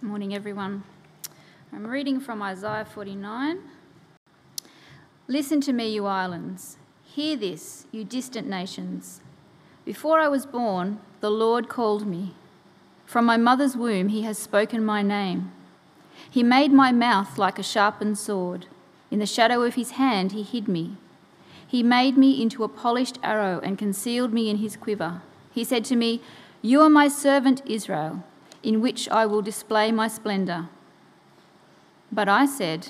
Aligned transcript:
Morning, 0.00 0.32
everyone. 0.32 0.84
I'm 1.72 1.84
reading 1.84 2.20
from 2.20 2.40
Isaiah 2.40 2.84
49. 2.84 3.58
Listen 5.26 5.60
to 5.62 5.72
me, 5.72 5.88
you 5.88 6.06
islands. 6.06 6.78
Hear 7.02 7.36
this, 7.36 7.84
you 7.90 8.04
distant 8.04 8.46
nations. 8.48 9.20
Before 9.84 10.20
I 10.20 10.28
was 10.28 10.46
born, 10.46 11.00
the 11.18 11.32
Lord 11.32 11.68
called 11.68 12.06
me. 12.06 12.36
From 13.06 13.24
my 13.24 13.36
mother's 13.36 13.76
womb, 13.76 14.10
he 14.10 14.22
has 14.22 14.38
spoken 14.38 14.84
my 14.84 15.02
name. 15.02 15.50
He 16.30 16.44
made 16.44 16.72
my 16.72 16.92
mouth 16.92 17.36
like 17.36 17.58
a 17.58 17.64
sharpened 17.64 18.18
sword. 18.18 18.66
In 19.10 19.18
the 19.18 19.26
shadow 19.26 19.62
of 19.62 19.74
his 19.74 19.92
hand, 19.92 20.30
he 20.30 20.44
hid 20.44 20.68
me. 20.68 20.96
He 21.66 21.82
made 21.82 22.16
me 22.16 22.40
into 22.40 22.62
a 22.62 22.68
polished 22.68 23.18
arrow 23.24 23.58
and 23.64 23.76
concealed 23.76 24.32
me 24.32 24.48
in 24.48 24.58
his 24.58 24.76
quiver. 24.76 25.22
He 25.50 25.64
said 25.64 25.84
to 25.86 25.96
me, 25.96 26.22
You 26.62 26.82
are 26.82 26.88
my 26.88 27.08
servant 27.08 27.62
Israel, 27.66 28.22
in 28.62 28.80
which 28.80 29.08
I 29.08 29.26
will 29.26 29.42
display 29.42 29.92
my 29.92 30.08
splendour. 30.08 30.68
But 32.10 32.28
I 32.28 32.46
said, 32.46 32.88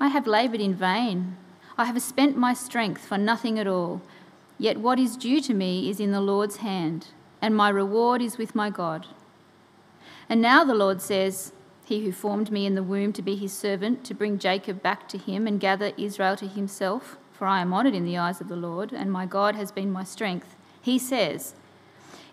I 0.00 0.08
have 0.08 0.26
laboured 0.26 0.60
in 0.60 0.74
vain. 0.74 1.36
I 1.76 1.84
have 1.84 2.00
spent 2.02 2.36
my 2.36 2.54
strength 2.54 3.04
for 3.06 3.18
nothing 3.18 3.58
at 3.58 3.66
all. 3.66 4.02
Yet 4.58 4.78
what 4.78 4.98
is 4.98 5.16
due 5.16 5.40
to 5.42 5.54
me 5.54 5.88
is 5.88 6.00
in 6.00 6.10
the 6.10 6.20
Lord's 6.20 6.56
hand, 6.56 7.08
and 7.40 7.54
my 7.54 7.68
reward 7.68 8.20
is 8.20 8.38
with 8.38 8.54
my 8.54 8.70
God. 8.70 9.06
And 10.28 10.42
now 10.42 10.64
the 10.64 10.74
Lord 10.74 11.00
says, 11.00 11.52
He 11.84 12.04
who 12.04 12.12
formed 12.12 12.50
me 12.50 12.66
in 12.66 12.74
the 12.74 12.82
womb 12.82 13.12
to 13.14 13.22
be 13.22 13.36
his 13.36 13.52
servant, 13.52 14.04
to 14.04 14.14
bring 14.14 14.38
Jacob 14.38 14.82
back 14.82 15.08
to 15.08 15.18
him 15.18 15.46
and 15.46 15.60
gather 15.60 15.92
Israel 15.96 16.36
to 16.36 16.48
himself, 16.48 17.16
for 17.32 17.46
I 17.46 17.60
am 17.60 17.72
honoured 17.72 17.94
in 17.94 18.04
the 18.04 18.18
eyes 18.18 18.40
of 18.40 18.48
the 18.48 18.56
Lord, 18.56 18.92
and 18.92 19.12
my 19.12 19.24
God 19.24 19.54
has 19.54 19.70
been 19.70 19.92
my 19.92 20.02
strength. 20.02 20.56
He 20.82 20.98
says, 20.98 21.54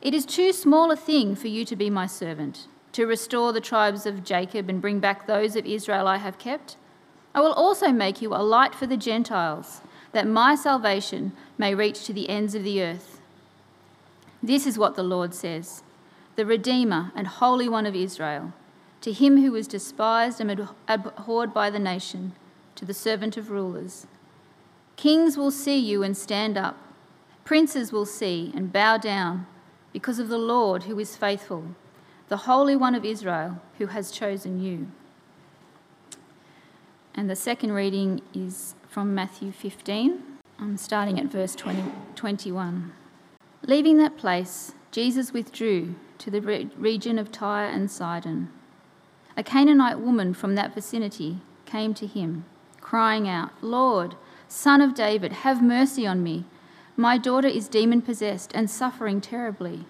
It 0.06 0.14
is 0.14 0.28
too 0.28 0.54
small 0.54 0.92
a 0.92 0.96
thing 0.96 1.36
for 1.36 1.48
you 1.48 1.66
to 1.66 1.76
be 1.76 1.90
my 1.90 2.06
servant, 2.06 2.68
to 2.92 3.08
restore 3.08 3.52
the 3.52 3.60
tribes 3.60 4.06
of 4.06 4.24
Jacob 4.24 4.70
and 4.70 4.80
bring 4.80 5.00
back 5.00 5.26
those 5.26 5.56
of 5.56 5.66
Israel 5.66 6.08
I 6.08 6.18
have 6.18 6.38
kept. 6.38 6.78
I 7.34 7.42
will 7.42 7.54
also 7.54 7.88
make 7.88 8.22
you 8.22 8.36
a 8.36 8.46
light 8.46 8.76
for 8.76 8.86
the 8.86 8.98
Gentiles, 8.98 9.82
that 10.12 10.28
my 10.28 10.54
salvation 10.54 11.32
may 11.58 11.74
reach 11.74 12.04
to 12.04 12.14
the 12.14 12.30
ends 12.30 12.54
of 12.54 12.64
the 12.64 12.84
earth. 12.84 13.20
This 14.44 14.68
is 14.68 14.78
what 14.78 14.96
the 14.96 15.02
Lord 15.02 15.34
says 15.34 15.82
the 16.36 16.46
Redeemer 16.46 17.12
and 17.16 17.26
Holy 17.26 17.68
One 17.68 17.88
of 17.88 17.96
Israel, 17.96 18.54
to 19.02 19.12
him 19.12 19.42
who 19.42 19.54
was 19.54 19.68
despised 19.68 20.40
and 20.40 20.70
abhorred 20.88 21.52
by 21.52 21.72
the 21.72 21.80
nation, 21.80 22.34
to 22.76 22.86
the 22.86 22.94
servant 22.94 23.38
of 23.38 23.50
rulers. 23.50 24.06
Kings 24.98 25.36
will 25.36 25.50
see 25.50 25.80
you 25.80 26.04
and 26.04 26.16
stand 26.16 26.60
up. 26.60 26.78
Princes 27.44 27.92
will 27.92 28.06
see 28.06 28.52
and 28.54 28.72
bow 28.72 29.00
down 29.00 29.48
because 29.96 30.20
of 30.20 30.28
the 30.28 30.38
Lord 30.38 30.84
who 30.84 31.00
is 31.00 31.16
faithful, 31.16 31.64
the 32.28 32.44
Holy 32.52 32.76
One 32.76 32.96
of 32.96 33.06
Israel 33.06 33.62
who 33.78 33.86
has 33.86 34.12
chosen 34.12 34.62
you. 34.62 34.92
And 37.14 37.30
the 37.30 37.36
second 37.38 37.72
reading 37.72 38.22
is 38.34 38.76
from 38.90 39.16
Matthew 39.16 39.54
15. 39.54 40.22
I'm 40.60 40.76
starting 40.76 41.18
at 41.18 41.28
verse 41.28 41.56
20, 41.56 41.94
21. 42.14 42.92
Leaving 43.66 43.98
that 44.00 44.18
place, 44.18 44.74
Jesus 44.92 45.32
withdrew 45.32 45.96
to 46.18 46.30
the 46.30 46.42
re- 46.42 46.70
region 46.76 47.18
of 47.18 47.32
Tyre 47.32 47.70
and 47.70 47.90
Sidon. 47.90 48.50
A 49.38 49.44
Canaanite 49.44 50.02
woman 50.02 50.34
from 50.34 50.56
that 50.56 50.76
vicinity 50.76 51.38
came 51.66 51.94
to 51.94 52.06
him, 52.06 52.44
crying 52.82 53.30
out, 53.30 53.52
Lord, 53.62 54.16
Son 54.50 54.82
of 54.82 54.94
David, 54.94 55.32
have 55.32 55.64
mercy 55.64 56.06
on 56.06 56.22
me. 56.22 56.44
My 56.98 57.18
daughter 57.18 57.48
is 57.48 57.68
demon 57.68 58.02
possessed 58.02 58.52
and 58.54 58.70
suffering 58.70 59.20
terribly. 59.20 59.86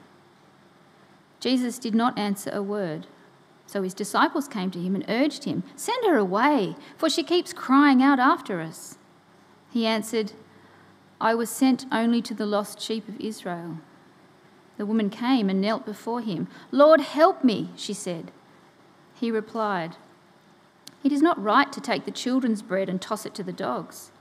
Jesus 1.40 1.78
did 1.78 1.94
not 1.94 2.18
answer 2.18 2.50
a 2.52 2.64
word. 2.64 3.08
So 3.68 3.84
his 3.84 3.94
disciples 3.94 4.48
came 4.48 4.72
to 4.72 4.80
him 4.80 4.96
and 4.96 5.06
urged 5.08 5.44
him, 5.44 5.64
Send 5.76 6.06
her 6.06 6.18
away, 6.18 6.76
for 6.98 7.10
she 7.10 7.24
keeps 7.24 7.54
crying 7.54 8.02
out 8.02 8.20
after 8.20 8.62
us. 8.62 8.98
He 9.72 9.86
answered, 9.86 10.34
I 11.20 11.34
was 11.34 11.50
sent 11.50 11.86
only 11.92 12.22
to 12.24 12.34
the 12.34 12.46
lost 12.46 12.82
sheep 12.82 13.08
of 13.08 13.20
Israel. 13.20 13.80
The 14.78 14.86
woman 14.86 15.10
came 15.10 15.50
and 15.50 15.62
knelt 15.62 15.86
before 15.86 16.22
him. 16.22 16.48
Lord, 16.72 17.02
help 17.02 17.44
me, 17.44 17.70
she 17.76 17.94
said. 17.94 18.32
He 19.16 19.32
replied, 19.32 19.96
It 21.04 21.12
is 21.12 21.22
not 21.22 21.42
right 21.42 21.72
to 21.72 21.82
take 21.82 22.06
the 22.06 22.12
children's 22.12 22.62
bread 22.62 22.90
and 22.90 23.02
toss 23.02 23.26
it 23.26 23.34
to 23.36 23.44
the 23.44 23.54
dogs. 23.54 24.12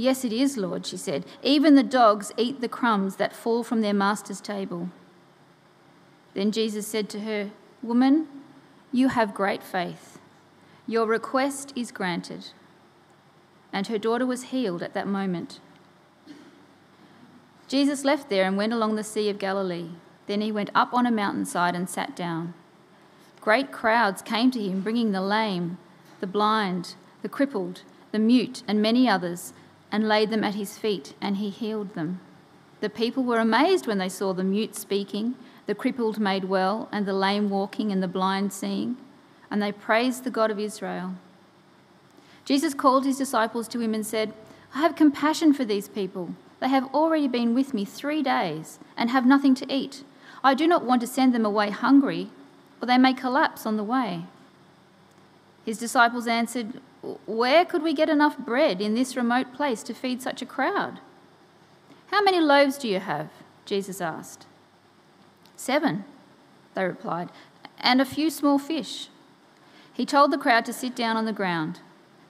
Yes, 0.00 0.24
it 0.24 0.32
is, 0.32 0.56
Lord, 0.56 0.86
she 0.86 0.96
said. 0.96 1.26
Even 1.42 1.74
the 1.74 1.82
dogs 1.82 2.32
eat 2.38 2.62
the 2.62 2.68
crumbs 2.68 3.16
that 3.16 3.36
fall 3.36 3.62
from 3.62 3.82
their 3.82 3.92
master's 3.92 4.40
table. 4.40 4.88
Then 6.32 6.52
Jesus 6.52 6.86
said 6.86 7.10
to 7.10 7.20
her, 7.20 7.50
Woman, 7.82 8.26
you 8.92 9.08
have 9.08 9.34
great 9.34 9.62
faith. 9.62 10.18
Your 10.86 11.06
request 11.06 11.74
is 11.76 11.92
granted. 11.92 12.46
And 13.74 13.88
her 13.88 13.98
daughter 13.98 14.24
was 14.24 14.44
healed 14.44 14.82
at 14.82 14.94
that 14.94 15.06
moment. 15.06 15.60
Jesus 17.68 18.02
left 18.02 18.30
there 18.30 18.44
and 18.44 18.56
went 18.56 18.72
along 18.72 18.96
the 18.96 19.04
Sea 19.04 19.28
of 19.28 19.38
Galilee. 19.38 19.90
Then 20.26 20.40
he 20.40 20.50
went 20.50 20.70
up 20.74 20.94
on 20.94 21.04
a 21.04 21.10
mountainside 21.10 21.74
and 21.74 21.90
sat 21.90 22.16
down. 22.16 22.54
Great 23.42 23.70
crowds 23.70 24.22
came 24.22 24.50
to 24.52 24.62
him, 24.62 24.80
bringing 24.80 25.12
the 25.12 25.20
lame, 25.20 25.76
the 26.20 26.26
blind, 26.26 26.94
the 27.20 27.28
crippled, 27.28 27.82
the 28.12 28.18
mute, 28.18 28.62
and 28.66 28.80
many 28.80 29.06
others 29.06 29.52
and 29.92 30.08
laid 30.08 30.30
them 30.30 30.44
at 30.44 30.54
his 30.54 30.78
feet, 30.78 31.14
and 31.20 31.36
he 31.36 31.50
healed 31.50 31.94
them. 31.94 32.20
The 32.80 32.90
people 32.90 33.24
were 33.24 33.38
amazed 33.38 33.86
when 33.86 33.98
they 33.98 34.08
saw 34.08 34.32
the 34.32 34.44
mute 34.44 34.74
speaking, 34.74 35.34
the 35.66 35.74
crippled 35.74 36.18
made 36.18 36.44
well, 36.44 36.88
and 36.90 37.06
the 37.06 37.12
lame 37.12 37.50
walking, 37.50 37.92
and 37.92 38.02
the 38.02 38.08
blind 38.08 38.52
seeing, 38.52 38.96
and 39.50 39.60
they 39.60 39.72
praised 39.72 40.24
the 40.24 40.30
God 40.30 40.50
of 40.50 40.58
Israel. 40.58 41.14
Jesus 42.44 42.74
called 42.74 43.04
his 43.04 43.18
disciples 43.18 43.68
to 43.68 43.80
him 43.80 43.94
and 43.94 44.06
said, 44.06 44.32
I 44.74 44.80
have 44.80 44.96
compassion 44.96 45.52
for 45.52 45.64
these 45.64 45.88
people. 45.88 46.34
They 46.60 46.68
have 46.68 46.92
already 46.94 47.28
been 47.28 47.54
with 47.54 47.74
me 47.74 47.84
three 47.84 48.22
days 48.22 48.78
and 48.96 49.10
have 49.10 49.26
nothing 49.26 49.54
to 49.56 49.72
eat. 49.72 50.04
I 50.42 50.54
do 50.54 50.66
not 50.66 50.84
want 50.84 51.00
to 51.02 51.06
send 51.06 51.34
them 51.34 51.44
away 51.44 51.70
hungry, 51.70 52.30
or 52.80 52.86
they 52.86 52.98
may 52.98 53.12
collapse 53.12 53.66
on 53.66 53.76
the 53.76 53.84
way. 53.84 54.24
His 55.64 55.78
disciples 55.78 56.26
answered, 56.26 56.80
where 57.26 57.64
could 57.64 57.82
we 57.82 57.94
get 57.94 58.10
enough 58.10 58.38
bread 58.38 58.80
in 58.80 58.94
this 58.94 59.16
remote 59.16 59.54
place 59.54 59.82
to 59.84 59.94
feed 59.94 60.20
such 60.20 60.42
a 60.42 60.46
crowd? 60.46 61.00
How 62.08 62.22
many 62.22 62.40
loaves 62.40 62.76
do 62.76 62.88
you 62.88 63.00
have? 63.00 63.30
Jesus 63.64 64.00
asked. 64.00 64.46
Seven, 65.56 66.04
they 66.74 66.84
replied, 66.84 67.30
and 67.78 68.00
a 68.00 68.04
few 68.04 68.30
small 68.30 68.58
fish. 68.58 69.08
He 69.92 70.04
told 70.04 70.30
the 70.30 70.38
crowd 70.38 70.64
to 70.66 70.72
sit 70.72 70.94
down 70.94 71.16
on 71.16 71.24
the 71.24 71.32
ground. 71.32 71.80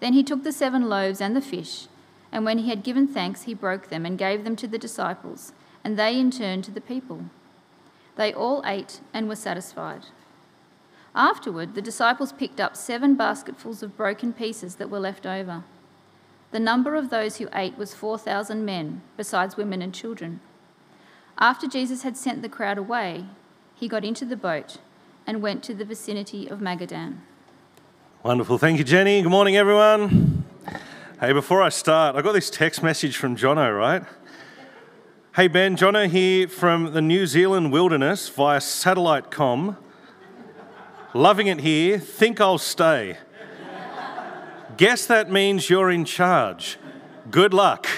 Then 0.00 0.12
he 0.12 0.22
took 0.22 0.44
the 0.44 0.53
seven 0.53 0.88
loaves 0.88 1.20
and 1.20 1.34
the 1.34 1.41
fish, 1.41 1.87
and 2.32 2.44
when 2.44 2.58
he 2.58 2.69
had 2.69 2.82
given 2.82 3.08
thanks, 3.08 3.42
he 3.42 3.54
broke 3.54 3.88
them 3.88 4.06
and 4.06 4.19
gave 4.19 4.44
them 4.44 4.56
to 4.56 4.69
the 4.69 4.78
disciples, 4.78 5.52
and 5.82 5.98
they 5.98 6.19
in 6.19 6.31
turn 6.31 6.62
to 6.62 6.70
the 6.70 6.81
people. 6.81 7.25
They 8.16 8.32
all 8.32 8.62
ate 8.66 9.00
and 9.12 9.28
were 9.28 9.37
satisfied. 9.37 10.06
Afterward, 11.15 11.75
the 11.75 11.82
disciples 11.82 12.32
picked 12.32 12.60
up 12.60 12.76
seven 12.76 13.16
basketfuls 13.16 13.82
of 13.82 13.97
broken 13.97 14.32
pieces 14.32 14.76
that 14.76 14.91
were 14.91 15.00
left 15.00 15.26
over. 15.26 15.65
The 16.53 16.60
number 16.60 16.94
of 16.94 17.10
those 17.10 17.37
who 17.37 17.48
ate 17.53 17.76
was 17.78 17.94
4,000 17.94 18.65
men, 18.65 19.03
besides 19.16 19.56
women 19.56 19.82
and 19.82 19.94
children. 19.94 20.41
After 21.38 21.66
Jesus 21.66 22.03
had 22.03 22.16
sent 22.16 22.43
the 22.43 22.49
crowd 22.49 22.78
away, 22.78 23.26
he 23.75 23.88
got 23.88 24.04
into 24.04 24.25
the 24.25 24.37
boat 24.37 24.78
and 25.26 25.43
went 25.43 25.62
to 25.65 25.75
the 25.75 25.84
vicinity 25.84 26.49
of 26.49 26.59
Magadan. 26.59 27.19
Wonderful. 28.22 28.59
Thank 28.59 28.78
you, 28.78 28.84
Jenny. 28.84 29.22
Good 29.22 29.31
morning, 29.31 29.56
everyone. 29.56 30.44
Hey, 31.20 31.32
before 31.32 31.62
I 31.62 31.70
start, 31.70 32.16
I 32.16 32.22
got 32.22 32.32
this 32.32 32.50
text 32.50 32.82
message 32.82 33.16
from 33.16 33.37
Jono, 33.37 33.76
right? 33.76 34.03
Hey, 35.37 35.49
Ben, 35.49 35.76
Jono 35.76 36.09
here 36.09 36.49
from 36.49 36.93
the 36.93 37.00
New 37.00 37.26
Zealand 37.26 37.72
wilderness 37.72 38.28
via 38.28 38.60
satellite 38.60 39.31
com. 39.31 39.76
Loving 41.12 41.49
it 41.49 41.58
here. 41.58 41.99
Think 41.99 42.40
I'll 42.40 42.56
stay. 42.56 43.19
Guess 44.76 45.06
that 45.06 45.29
means 45.29 45.69
you're 45.69 45.90
in 45.90 46.05
charge. 46.05 46.79
Good 47.32 47.52
luck. 47.52 47.88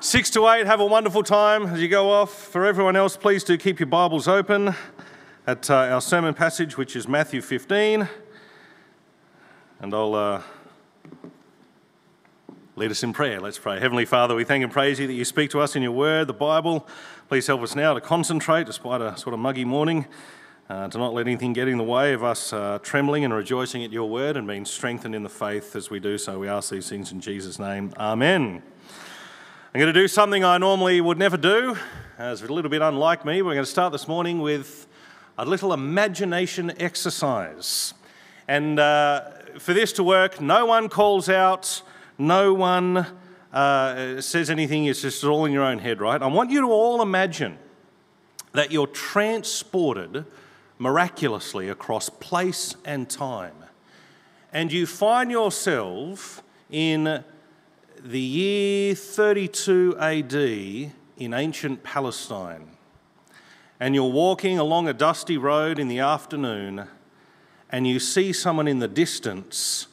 Six 0.00 0.30
to 0.30 0.48
eight, 0.48 0.64
have 0.64 0.80
a 0.80 0.86
wonderful 0.86 1.22
time 1.22 1.66
as 1.66 1.78
you 1.78 1.88
go 1.88 2.10
off. 2.10 2.32
For 2.32 2.64
everyone 2.64 2.96
else, 2.96 3.18
please 3.18 3.44
do 3.44 3.58
keep 3.58 3.80
your 3.80 3.86
Bibles 3.86 4.26
open 4.26 4.74
at 5.46 5.68
uh, 5.68 5.74
our 5.74 6.00
sermon 6.00 6.32
passage, 6.32 6.78
which 6.78 6.96
is 6.96 7.06
Matthew 7.06 7.42
15. 7.42 8.08
And 9.80 9.94
I'll 9.94 10.14
uh, 10.14 10.42
lead 12.76 12.90
us 12.90 13.02
in 13.02 13.12
prayer. 13.12 13.42
Let's 13.42 13.58
pray. 13.58 13.78
Heavenly 13.78 14.06
Father, 14.06 14.34
we 14.34 14.44
thank 14.44 14.64
and 14.64 14.72
praise 14.72 14.98
you 14.98 15.06
that 15.06 15.12
you 15.12 15.26
speak 15.26 15.50
to 15.50 15.60
us 15.60 15.76
in 15.76 15.82
your 15.82 15.92
word, 15.92 16.28
the 16.28 16.32
Bible. 16.32 16.88
Please 17.28 17.46
help 17.46 17.60
us 17.60 17.76
now 17.76 17.92
to 17.92 18.00
concentrate 18.00 18.66
despite 18.66 19.02
a 19.02 19.18
sort 19.18 19.34
of 19.34 19.40
muggy 19.40 19.66
morning 19.66 20.06
uh, 20.72 20.88
to 20.88 20.96
not 20.96 21.12
let 21.12 21.26
anything 21.26 21.52
get 21.52 21.68
in 21.68 21.76
the 21.76 21.84
way 21.84 22.14
of 22.14 22.24
us 22.24 22.50
uh, 22.50 22.78
trembling 22.82 23.26
and 23.26 23.34
rejoicing 23.34 23.84
at 23.84 23.92
your 23.92 24.08
word 24.08 24.38
and 24.38 24.46
being 24.46 24.64
strengthened 24.64 25.14
in 25.14 25.22
the 25.22 25.28
faith 25.28 25.76
as 25.76 25.90
we 25.90 26.00
do 26.00 26.16
so. 26.16 26.38
We 26.38 26.48
ask 26.48 26.70
these 26.70 26.88
things 26.88 27.12
in 27.12 27.20
Jesus' 27.20 27.58
name. 27.58 27.92
Amen. 27.98 28.62
I'm 29.74 29.78
going 29.78 29.92
to 29.92 30.00
do 30.00 30.08
something 30.08 30.44
I 30.44 30.56
normally 30.56 31.02
would 31.02 31.18
never 31.18 31.36
do, 31.36 31.76
as 32.16 32.40
a 32.40 32.50
little 32.50 32.70
bit 32.70 32.80
unlike 32.80 33.26
me. 33.26 33.42
We're 33.42 33.52
going 33.52 33.66
to 33.66 33.70
start 33.70 33.92
this 33.92 34.08
morning 34.08 34.40
with 34.40 34.86
a 35.36 35.44
little 35.44 35.74
imagination 35.74 36.72
exercise. 36.78 37.92
And 38.48 38.78
uh, 38.78 39.28
for 39.58 39.74
this 39.74 39.92
to 39.94 40.02
work, 40.02 40.40
no 40.40 40.64
one 40.64 40.88
calls 40.88 41.28
out, 41.28 41.82
no 42.16 42.54
one 42.54 43.06
uh, 43.52 44.22
says 44.22 44.48
anything, 44.48 44.86
it's 44.86 45.02
just 45.02 45.22
all 45.22 45.44
in 45.44 45.52
your 45.52 45.64
own 45.64 45.80
head, 45.80 46.00
right? 46.00 46.22
I 46.22 46.28
want 46.28 46.50
you 46.50 46.62
to 46.62 46.68
all 46.68 47.02
imagine 47.02 47.58
that 48.52 48.72
you're 48.72 48.86
transported 48.86 50.24
miraculously 50.82 51.68
across 51.68 52.08
place 52.08 52.74
and 52.84 53.08
time. 53.08 53.54
And 54.52 54.72
you 54.72 54.84
find 54.84 55.30
yourself 55.30 56.42
in 56.70 57.22
the 58.02 58.20
year 58.20 58.96
32 58.96 59.96
AD 60.00 60.34
in 60.34 61.34
ancient 61.34 61.84
Palestine. 61.84 62.66
And 63.78 63.94
you're 63.94 64.10
walking 64.10 64.58
along 64.58 64.88
a 64.88 64.92
dusty 64.92 65.38
road 65.38 65.78
in 65.78 65.86
the 65.86 66.00
afternoon, 66.00 66.88
and 67.70 67.86
you 67.86 68.00
see 68.00 68.32
someone 68.32 68.66
in 68.66 68.80
the 68.80 68.88
distance 68.88 69.86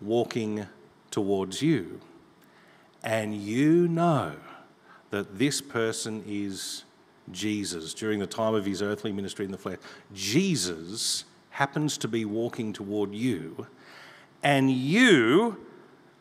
walking 0.00 0.66
towards 1.10 1.60
you. 1.60 2.00
And 3.02 3.34
you 3.36 3.88
know 3.88 4.36
that 5.10 5.38
this 5.38 5.60
person 5.60 6.22
is 6.24 6.84
Jesus 7.32 7.94
during 7.94 8.18
the 8.18 8.26
time 8.26 8.54
of 8.54 8.64
his 8.64 8.82
earthly 8.82 9.12
ministry 9.12 9.44
in 9.44 9.52
the 9.52 9.58
flesh. 9.58 9.78
Jesus 10.12 11.24
happens 11.50 11.98
to 11.98 12.08
be 12.08 12.24
walking 12.24 12.72
toward 12.72 13.14
you, 13.14 13.66
and 14.42 14.70
you 14.70 15.64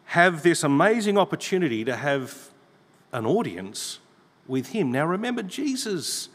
have 0.05 0.43
this 0.43 0.63
amazing 0.63 1.17
opportunity 1.17 1.83
to 1.83 1.95
have 1.95 2.51
an 3.11 3.25
audience 3.25 3.99
with 4.47 4.67
him. 4.67 4.91
Now, 4.91 5.05
remember, 5.05 5.41
Jesus 5.41 6.29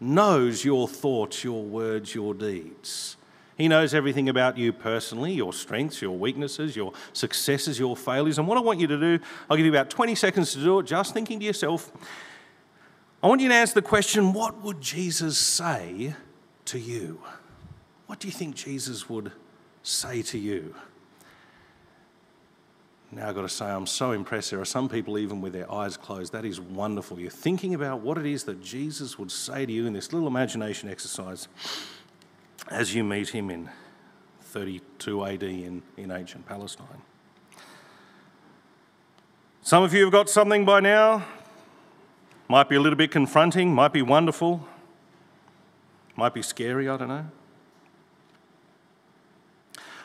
knows 0.00 0.64
your 0.64 0.88
thoughts, 0.88 1.44
your 1.44 1.62
words, 1.62 2.14
your 2.14 2.34
deeds. 2.34 3.16
He 3.56 3.68
knows 3.68 3.94
everything 3.94 4.28
about 4.28 4.58
you 4.58 4.72
personally, 4.72 5.32
your 5.32 5.52
strengths, 5.52 6.02
your 6.02 6.16
weaknesses, 6.18 6.74
your 6.74 6.92
successes, 7.12 7.78
your 7.78 7.96
failures. 7.96 8.38
And 8.38 8.48
what 8.48 8.58
I 8.58 8.60
want 8.60 8.80
you 8.80 8.86
to 8.88 8.98
do, 8.98 9.18
I'll 9.48 9.56
give 9.56 9.66
you 9.66 9.72
about 9.72 9.90
20 9.90 10.14
seconds 10.14 10.52
to 10.54 10.58
do 10.58 10.78
it, 10.80 10.86
just 10.86 11.14
thinking 11.14 11.38
to 11.38 11.44
yourself, 11.44 11.92
I 13.22 13.28
want 13.28 13.40
you 13.40 13.48
to 13.48 13.54
answer 13.54 13.74
the 13.74 13.82
question 13.82 14.32
what 14.32 14.62
would 14.62 14.80
Jesus 14.80 15.38
say 15.38 16.14
to 16.66 16.78
you? 16.78 17.22
What 18.06 18.18
do 18.18 18.26
you 18.26 18.32
think 18.32 18.56
Jesus 18.56 19.08
would 19.08 19.32
say 19.82 20.22
to 20.22 20.38
you? 20.38 20.74
Now, 23.14 23.28
I've 23.28 23.34
got 23.34 23.42
to 23.42 23.48
say, 23.48 23.66
I'm 23.66 23.86
so 23.86 24.12
impressed. 24.12 24.50
There 24.50 24.60
are 24.60 24.64
some 24.64 24.88
people, 24.88 25.18
even 25.18 25.42
with 25.42 25.52
their 25.52 25.70
eyes 25.70 25.98
closed. 25.98 26.32
That 26.32 26.46
is 26.46 26.58
wonderful. 26.60 27.20
You're 27.20 27.30
thinking 27.30 27.74
about 27.74 28.00
what 28.00 28.16
it 28.16 28.24
is 28.24 28.44
that 28.44 28.62
Jesus 28.62 29.18
would 29.18 29.30
say 29.30 29.66
to 29.66 29.72
you 29.72 29.86
in 29.86 29.92
this 29.92 30.14
little 30.14 30.26
imagination 30.26 30.88
exercise 30.88 31.46
as 32.70 32.94
you 32.94 33.04
meet 33.04 33.28
him 33.28 33.50
in 33.50 33.68
32 34.40 35.26
AD 35.26 35.42
in, 35.42 35.82
in 35.98 36.10
ancient 36.10 36.46
Palestine. 36.46 37.02
Some 39.60 39.84
of 39.84 39.92
you 39.92 40.04
have 40.04 40.12
got 40.12 40.30
something 40.30 40.64
by 40.64 40.80
now. 40.80 41.24
Might 42.52 42.68
be 42.68 42.76
a 42.76 42.80
little 42.82 42.98
bit 42.98 43.10
confronting, 43.10 43.74
might 43.74 43.94
be 43.94 44.02
wonderful, 44.02 44.68
might 46.16 46.34
be 46.34 46.42
scary, 46.42 46.86
I 46.86 46.98
don't 46.98 47.08
know. 47.08 47.26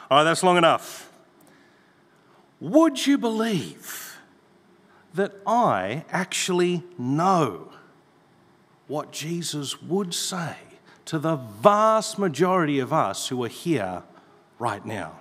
All 0.09 0.19
right, 0.19 0.23
that's 0.23 0.43
long 0.43 0.55
enough. 0.55 1.11
Would 2.61 3.05
you 3.05 3.17
believe 3.17 4.17
that 5.13 5.33
I 5.45 6.05
actually 6.09 6.83
know 6.97 7.73
what 8.87 9.11
Jesus 9.11 9.81
would 9.81 10.13
say 10.13 10.55
to 11.03 11.19
the 11.19 11.35
vast 11.35 12.17
majority 12.17 12.79
of 12.79 12.93
us 12.93 13.27
who 13.27 13.43
are 13.43 13.49
here 13.49 14.03
right 14.57 14.85
now? 14.85 15.19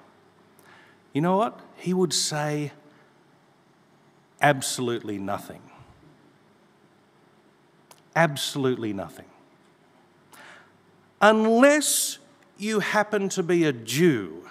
You 1.12 1.22
know 1.22 1.38
what? 1.38 1.58
He 1.75 1.93
would 1.93 2.12
say 2.12 2.70
absolutely 4.40 5.19
nothing 5.19 5.62
absolutely 8.16 8.92
nothing. 8.92 9.26
Unless 11.20 12.18
you 12.58 12.80
happen 12.80 13.28
to 13.30 13.42
be 13.42 13.64
a 13.64 13.72
Jew, 13.72 14.48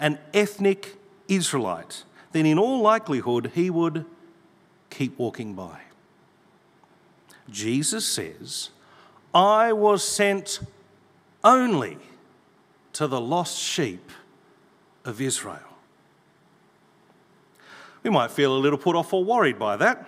an 0.00 0.18
ethnic 0.34 0.96
Israelite, 1.28 2.04
then 2.32 2.46
in 2.46 2.58
all 2.58 2.80
likelihood 2.80 3.52
he 3.54 3.70
would 3.70 4.04
keep 4.90 5.18
walking 5.18 5.54
by. 5.54 5.80
Jesus 7.50 8.06
says, 8.06 8.70
I 9.34 9.72
was 9.72 10.02
sent 10.02 10.60
only 11.44 11.98
to 12.94 13.06
the 13.06 13.20
lost 13.20 13.58
sheep 13.58 14.10
of 15.04 15.20
Israel. 15.20 15.60
We 18.02 18.10
might 18.10 18.30
feel 18.30 18.56
a 18.56 18.58
little 18.58 18.78
put 18.78 18.96
off 18.96 19.12
or 19.12 19.24
worried 19.24 19.58
by 19.58 19.76
that, 19.76 20.06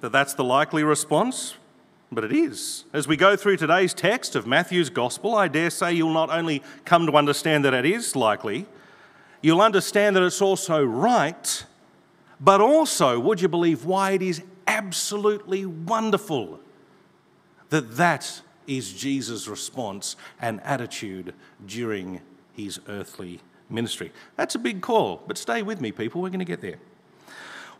that 0.00 0.12
that's 0.12 0.34
the 0.34 0.44
likely 0.44 0.82
response. 0.82 1.54
But 2.14 2.24
it 2.24 2.32
is. 2.32 2.84
As 2.92 3.08
we 3.08 3.16
go 3.16 3.34
through 3.34 3.56
today's 3.56 3.92
text 3.92 4.36
of 4.36 4.46
Matthew's 4.46 4.90
Gospel, 4.90 5.34
I 5.34 5.48
dare 5.48 5.70
say 5.70 5.92
you'll 5.92 6.12
not 6.12 6.30
only 6.30 6.62
come 6.84 7.06
to 7.06 7.12
understand 7.12 7.64
that 7.64 7.74
it 7.74 7.84
is 7.84 8.14
likely, 8.14 8.66
you'll 9.42 9.60
understand 9.60 10.14
that 10.14 10.22
it's 10.22 10.40
also 10.40 10.84
right, 10.84 11.64
but 12.40 12.60
also, 12.60 13.18
would 13.18 13.40
you 13.40 13.48
believe, 13.48 13.84
why 13.84 14.12
it 14.12 14.22
is 14.22 14.42
absolutely 14.66 15.66
wonderful 15.66 16.60
that 17.70 17.96
that 17.96 18.42
is 18.66 18.92
Jesus' 18.92 19.48
response 19.48 20.16
and 20.40 20.60
attitude 20.62 21.34
during 21.66 22.20
his 22.52 22.80
earthly 22.88 23.40
ministry. 23.68 24.12
That's 24.36 24.54
a 24.54 24.58
big 24.58 24.80
call, 24.80 25.22
but 25.26 25.36
stay 25.36 25.62
with 25.62 25.80
me, 25.80 25.90
people, 25.90 26.22
we're 26.22 26.28
going 26.28 26.38
to 26.38 26.44
get 26.44 26.60
there. 26.60 26.78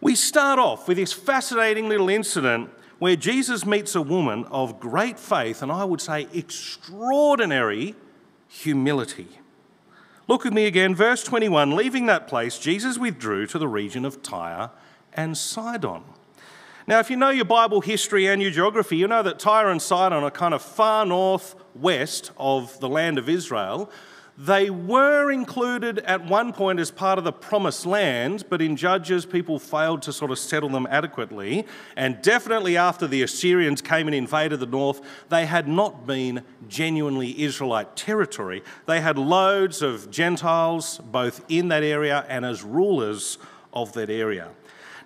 We 0.00 0.16
start 0.16 0.58
off 0.58 0.88
with 0.88 0.96
this 0.96 1.12
fascinating 1.12 1.88
little 1.88 2.08
incident 2.08 2.70
where 2.98 3.16
Jesus 3.16 3.66
meets 3.66 3.94
a 3.94 4.02
woman 4.02 4.44
of 4.46 4.80
great 4.80 5.18
faith 5.18 5.62
and 5.62 5.70
I 5.70 5.84
would 5.84 6.00
say 6.00 6.28
extraordinary 6.32 7.94
humility. 8.48 9.28
Look 10.26 10.44
with 10.44 10.54
me 10.54 10.66
again, 10.66 10.94
verse 10.94 11.22
21. 11.22 11.76
Leaving 11.76 12.06
that 12.06 12.28
place, 12.28 12.58
Jesus 12.58 12.96
withdrew 12.96 13.46
to 13.48 13.58
the 13.58 13.68
region 13.68 14.04
of 14.04 14.22
Tyre 14.22 14.70
and 15.12 15.36
Sidon. 15.36 16.02
Now, 16.86 16.98
if 16.98 17.10
you 17.10 17.16
know 17.16 17.30
your 17.30 17.44
Bible 17.44 17.80
history 17.80 18.26
and 18.26 18.42
your 18.42 18.50
geography, 18.50 18.96
you 18.96 19.08
know 19.08 19.22
that 19.22 19.38
Tyre 19.38 19.70
and 19.70 19.80
Sidon 19.80 20.22
are 20.22 20.30
kind 20.30 20.54
of 20.54 20.62
far 20.62 21.06
northwest 21.06 22.30
of 22.36 22.78
the 22.80 22.88
land 22.88 23.18
of 23.18 23.28
Israel. 23.28 23.90
They 24.36 24.68
were 24.68 25.30
included 25.30 26.00
at 26.00 26.24
one 26.26 26.52
point 26.52 26.80
as 26.80 26.90
part 26.90 27.18
of 27.18 27.24
the 27.24 27.32
promised 27.32 27.86
land, 27.86 28.44
but 28.50 28.60
in 28.60 28.74
Judges, 28.74 29.24
people 29.24 29.60
failed 29.60 30.02
to 30.02 30.12
sort 30.12 30.32
of 30.32 30.40
settle 30.40 30.70
them 30.70 30.88
adequately. 30.90 31.66
And 31.96 32.20
definitely 32.20 32.76
after 32.76 33.06
the 33.06 33.22
Assyrians 33.22 33.80
came 33.80 34.08
and 34.08 34.14
invaded 34.14 34.58
the 34.58 34.66
north, 34.66 35.00
they 35.28 35.46
had 35.46 35.68
not 35.68 36.04
been 36.04 36.42
genuinely 36.68 37.40
Israelite 37.42 37.94
territory. 37.94 38.64
They 38.86 39.00
had 39.00 39.18
loads 39.18 39.82
of 39.82 40.10
Gentiles 40.10 40.98
both 40.98 41.44
in 41.48 41.68
that 41.68 41.84
area 41.84 42.26
and 42.28 42.44
as 42.44 42.64
rulers 42.64 43.38
of 43.72 43.92
that 43.92 44.10
area. 44.10 44.48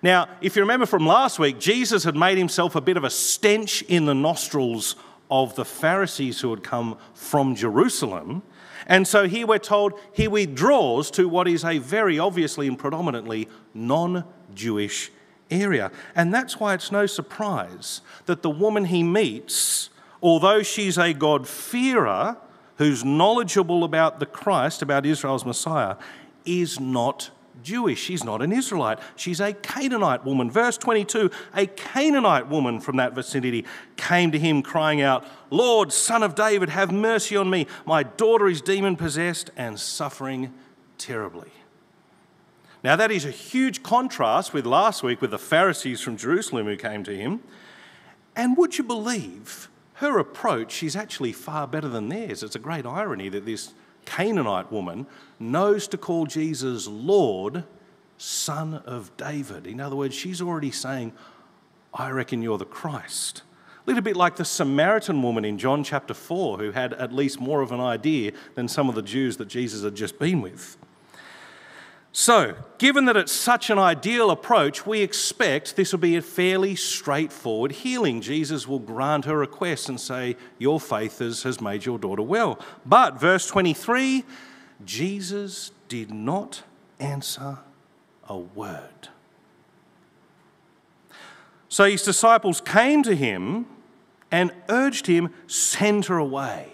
Now, 0.01 0.29
if 0.41 0.57
you 0.57 0.63
remember 0.63 0.87
from 0.87 1.07
last 1.07 1.39
week, 1.39 1.59
Jesus 1.59 2.05
had 2.05 2.17
made 2.17 2.39
himself 2.39 2.77
a 2.77 2.81
bit 2.81 2.97
of 2.97 3.05
a 3.05 3.11
stench 3.11 3.83
in 3.83 4.07
the 4.07 4.15
nostrils 4.15 4.97
of 5.31 5.55
the 5.55 5.67
Pharisees 5.67 6.41
who 6.41 6.49
had 6.51 6.63
come 6.63 6.97
from 7.13 7.55
Jerusalem. 7.55 8.43
And 8.89 9.07
so 9.07 9.29
here 9.29 9.47
we're 9.47 9.59
told 9.59 9.93
he 10.13 10.27
withdraws 10.27 11.11
to 11.13 11.29
what 11.29 11.47
is 11.47 11.65
a 11.65 11.79
very 11.79 12.19
obviously 12.19 12.67
and 12.67 12.79
predominantly 12.79 13.49
non 13.75 14.25
Jewish 14.55 15.13
area. 15.51 15.93
And 16.17 16.33
that's 16.33 16.59
why 16.59 16.75
it's 16.75 16.91
no 16.91 17.07
surprise 17.07 18.01
that 18.27 18.43
the 18.43 18.51
woman 18.51 18.87
he 18.87 19.03
meets, 19.03 19.91
although 20.23 20.63
she's 20.63 20.99
a 20.99 21.13
God-fearer 21.13 22.37
who's 22.79 23.05
knowledgeable 23.05 23.85
about 23.85 24.21
the 24.21 24.27
Christ, 24.27 24.83
about 24.83 25.05
Israel's 25.05 25.45
Messiah, 25.45 25.97
is 26.45 26.81
not 26.81 27.31
Jewish. 27.63 27.99
She's 27.99 28.25
not 28.25 28.43
an 28.43 28.53
Israelite. 28.53 28.99
She's 29.17 29.41
a 29.41 29.53
Canaanite 29.53 30.25
woman. 30.25 30.51
Verse 30.51 30.77
22 30.79 31.31
A 31.55 31.67
Canaanite 31.67 32.49
woman 32.49 32.81
from 32.81 32.97
that 32.97 33.15
vicinity 33.15 33.65
came 33.97 34.31
to 34.33 34.39
him, 34.39 34.63
crying 34.63 35.01
out, 35.01 35.25
Lord, 35.51 35.93
son 35.93 36.23
of 36.23 36.35
David, 36.35 36.69
have 36.71 36.93
mercy 36.93 37.37
on 37.37 37.51
me. 37.51 37.67
My 37.87 38.03
daughter 38.03 38.49
is 38.49 38.61
demon 38.61 38.97
possessed 38.97 39.51
and 39.57 39.79
suffering 39.79 40.53
terribly. 40.99 41.51
Now, 42.85 42.95
that 42.97 43.11
is 43.11 43.25
a 43.25 43.31
huge 43.31 43.83
contrast 43.83 44.53
with 44.53 44.65
last 44.65 45.03
week 45.03 45.21
with 45.21 45.33
the 45.33 45.39
Pharisees 45.39 46.01
from 46.01 46.17
Jerusalem 46.17 46.67
who 46.67 46.77
came 46.77 47.03
to 47.05 47.17
him. 47.17 47.41
And 48.37 48.57
would 48.57 48.79
you 48.79 48.85
believe 48.85 49.69
her 49.95 50.19
approach 50.19 50.83
is 50.85 50.95
actually 50.95 51.33
far 51.33 51.67
better 51.67 51.89
than 51.89 52.09
theirs? 52.09 52.45
It's 52.45 52.55
a 52.55 52.61
great 52.61 52.87
irony 52.87 53.29
that 53.31 53.45
this 53.45 53.75
Canaanite 54.09 54.73
woman 54.73 55.07
knows 55.39 55.87
to 55.89 55.99
call 55.99 56.25
Jesus 56.25 56.87
Lord, 56.87 57.65
Son 58.17 58.75
of 58.87 59.15
David. 59.19 59.67
In 59.67 59.83
other 59.83 59.97
words, 59.97 60.15
she's 60.15 60.41
already 60.41 60.71
saying, 60.71 61.13
I 61.93 62.09
reckon 62.09 62.41
you're 62.41 62.57
the 62.57 62.65
Christ. 62.65 63.43
A 63.77 63.91
little 63.91 64.03
bit 64.03 64.17
like 64.17 64.37
the 64.37 64.47
Samaritan 64.47 65.23
woman 65.23 65.45
in 65.45 65.59
John 65.59 65.85
chapter 65.85 66.15
4, 66.15 66.57
who 66.57 66.71
had 66.71 66.95
at 66.95 67.13
least 67.13 67.39
more 67.39 67.61
of 67.61 67.71
an 67.71 67.81
idea 67.81 68.33
than 68.55 68.67
some 68.67 68.89
of 68.89 68.95
the 68.95 69.03
Jews 69.03 69.37
that 69.37 69.49
Jesus 69.49 69.85
had 69.85 69.95
just 69.95 70.19
been 70.19 70.41
with. 70.41 70.78
So, 72.21 72.57
given 72.79 73.05
that 73.05 73.17
it's 73.17 73.31
such 73.31 73.71
an 73.71 73.79
ideal 73.79 74.33
approach, 74.33 74.85
we 74.85 75.03
expect 75.03 75.77
this 75.77 75.93
will 75.93 76.01
be 76.01 76.17
a 76.17 76.21
fairly 76.21 76.75
straightforward 76.75 77.71
healing. 77.71 78.23
Jesus 78.23 78.67
will 78.67 78.81
grant 78.81 79.25
her 79.27 79.39
request 79.39 79.89
and 79.89 80.01
say, 80.01 80.35
Your 80.59 80.81
faith 80.81 81.21
has 81.21 81.61
made 81.61 81.85
your 81.85 81.97
daughter 81.97 82.23
well. 82.23 82.59
But, 82.85 83.21
verse 83.21 83.47
23, 83.47 84.25
Jesus 84.85 85.71
did 85.87 86.11
not 86.11 86.65
answer 86.99 87.59
a 88.29 88.37
word. 88.37 89.11
So 91.69 91.85
his 91.85 92.03
disciples 92.03 92.61
came 92.61 93.05
to 93.05 93.15
him 93.15 93.67
and 94.33 94.51
urged 94.69 95.07
him, 95.07 95.33
Send 95.47 96.07
her 96.07 96.19
away, 96.19 96.73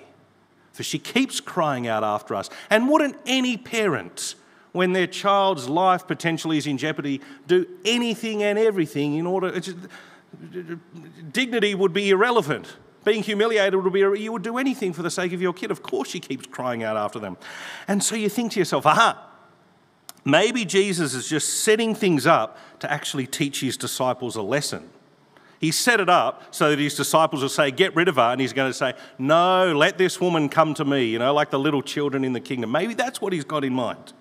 for 0.73 0.83
she 0.83 0.99
keeps 0.99 1.39
crying 1.39 1.87
out 1.87 2.03
after 2.03 2.35
us. 2.35 2.49
And 2.71 2.89
wouldn't 2.89 3.17
any 3.27 3.59
parent 3.59 4.37
when 4.75 4.93
their 4.93 5.07
child's 5.07 5.69
life 5.69 6.05
potentially 6.05 6.59
is 6.59 6.67
in 6.67 6.77
jeopardy, 6.77 7.21
do 7.47 7.65
anything 7.85 8.43
and 8.43 8.59
everything 8.59 9.15
in 9.15 9.25
order. 9.25 9.61
dignity 11.31 11.77
would 11.77 11.93
be 11.93 12.11
irrelevant. 12.11 12.77
Being 13.05 13.23
humiliated 13.23 13.81
would 13.81 13.93
be, 13.93 14.01
you 14.01 14.33
would 14.33 14.43
do 14.43 14.59
anything 14.59 14.93
for 14.93 15.03
the 15.03 15.13
sake 15.13 15.33
of 15.33 15.41
your 15.41 15.53
kid. 15.53 15.71
Of 15.71 15.85
course, 15.85 16.09
she 16.09 16.19
keeps 16.19 16.49
crying 16.49 16.83
out 16.83 16.97
after 16.97 17.21
them. 17.21 17.37
And 17.87 18.03
so 18.03 18.17
you 18.17 18.29
think 18.29 18.51
to 18.53 18.59
yourself, 18.59 18.85
aha, 18.85 19.25
maybe 20.25 20.65
Jesus 20.65 21.15
is 21.15 21.29
just 21.29 21.63
setting 21.63 21.95
things 21.95 22.27
up 22.27 22.59
to 22.81 22.91
actually 22.91 23.29
teach 23.29 23.61
his 23.61 23.77
disciples 23.77 24.35
a 24.35 24.43
lesson. 24.43 24.91
He 25.61 25.71
set 25.71 26.01
it 26.01 26.09
up 26.09 26.53
so 26.53 26.71
that 26.71 26.81
his 26.81 26.97
disciples 26.97 27.43
will 27.43 27.49
say, 27.49 27.71
Get 27.71 27.95
rid 27.95 28.09
of 28.09 28.17
her. 28.17 28.33
And 28.33 28.41
he's 28.41 28.53
going 28.53 28.71
to 28.71 28.77
say, 28.77 28.95
No, 29.21 29.73
let 29.73 29.99
this 29.99 30.21
woman 30.21 30.49
come 30.49 30.75
to 30.75 30.85
me, 30.85 31.05
you 31.05 31.21
know, 31.21 31.33
like 31.33 31.51
the 31.51 31.61
little 31.61 31.81
children 31.81 32.25
in 32.25 32.33
the 32.33 32.41
kingdom. 32.41 32.73
Maybe 32.73 32.95
that's 32.95 33.21
what 33.21 33.33
he's 33.33 33.45
got 33.45 33.63
in 33.63 33.73
mind. 33.73 34.13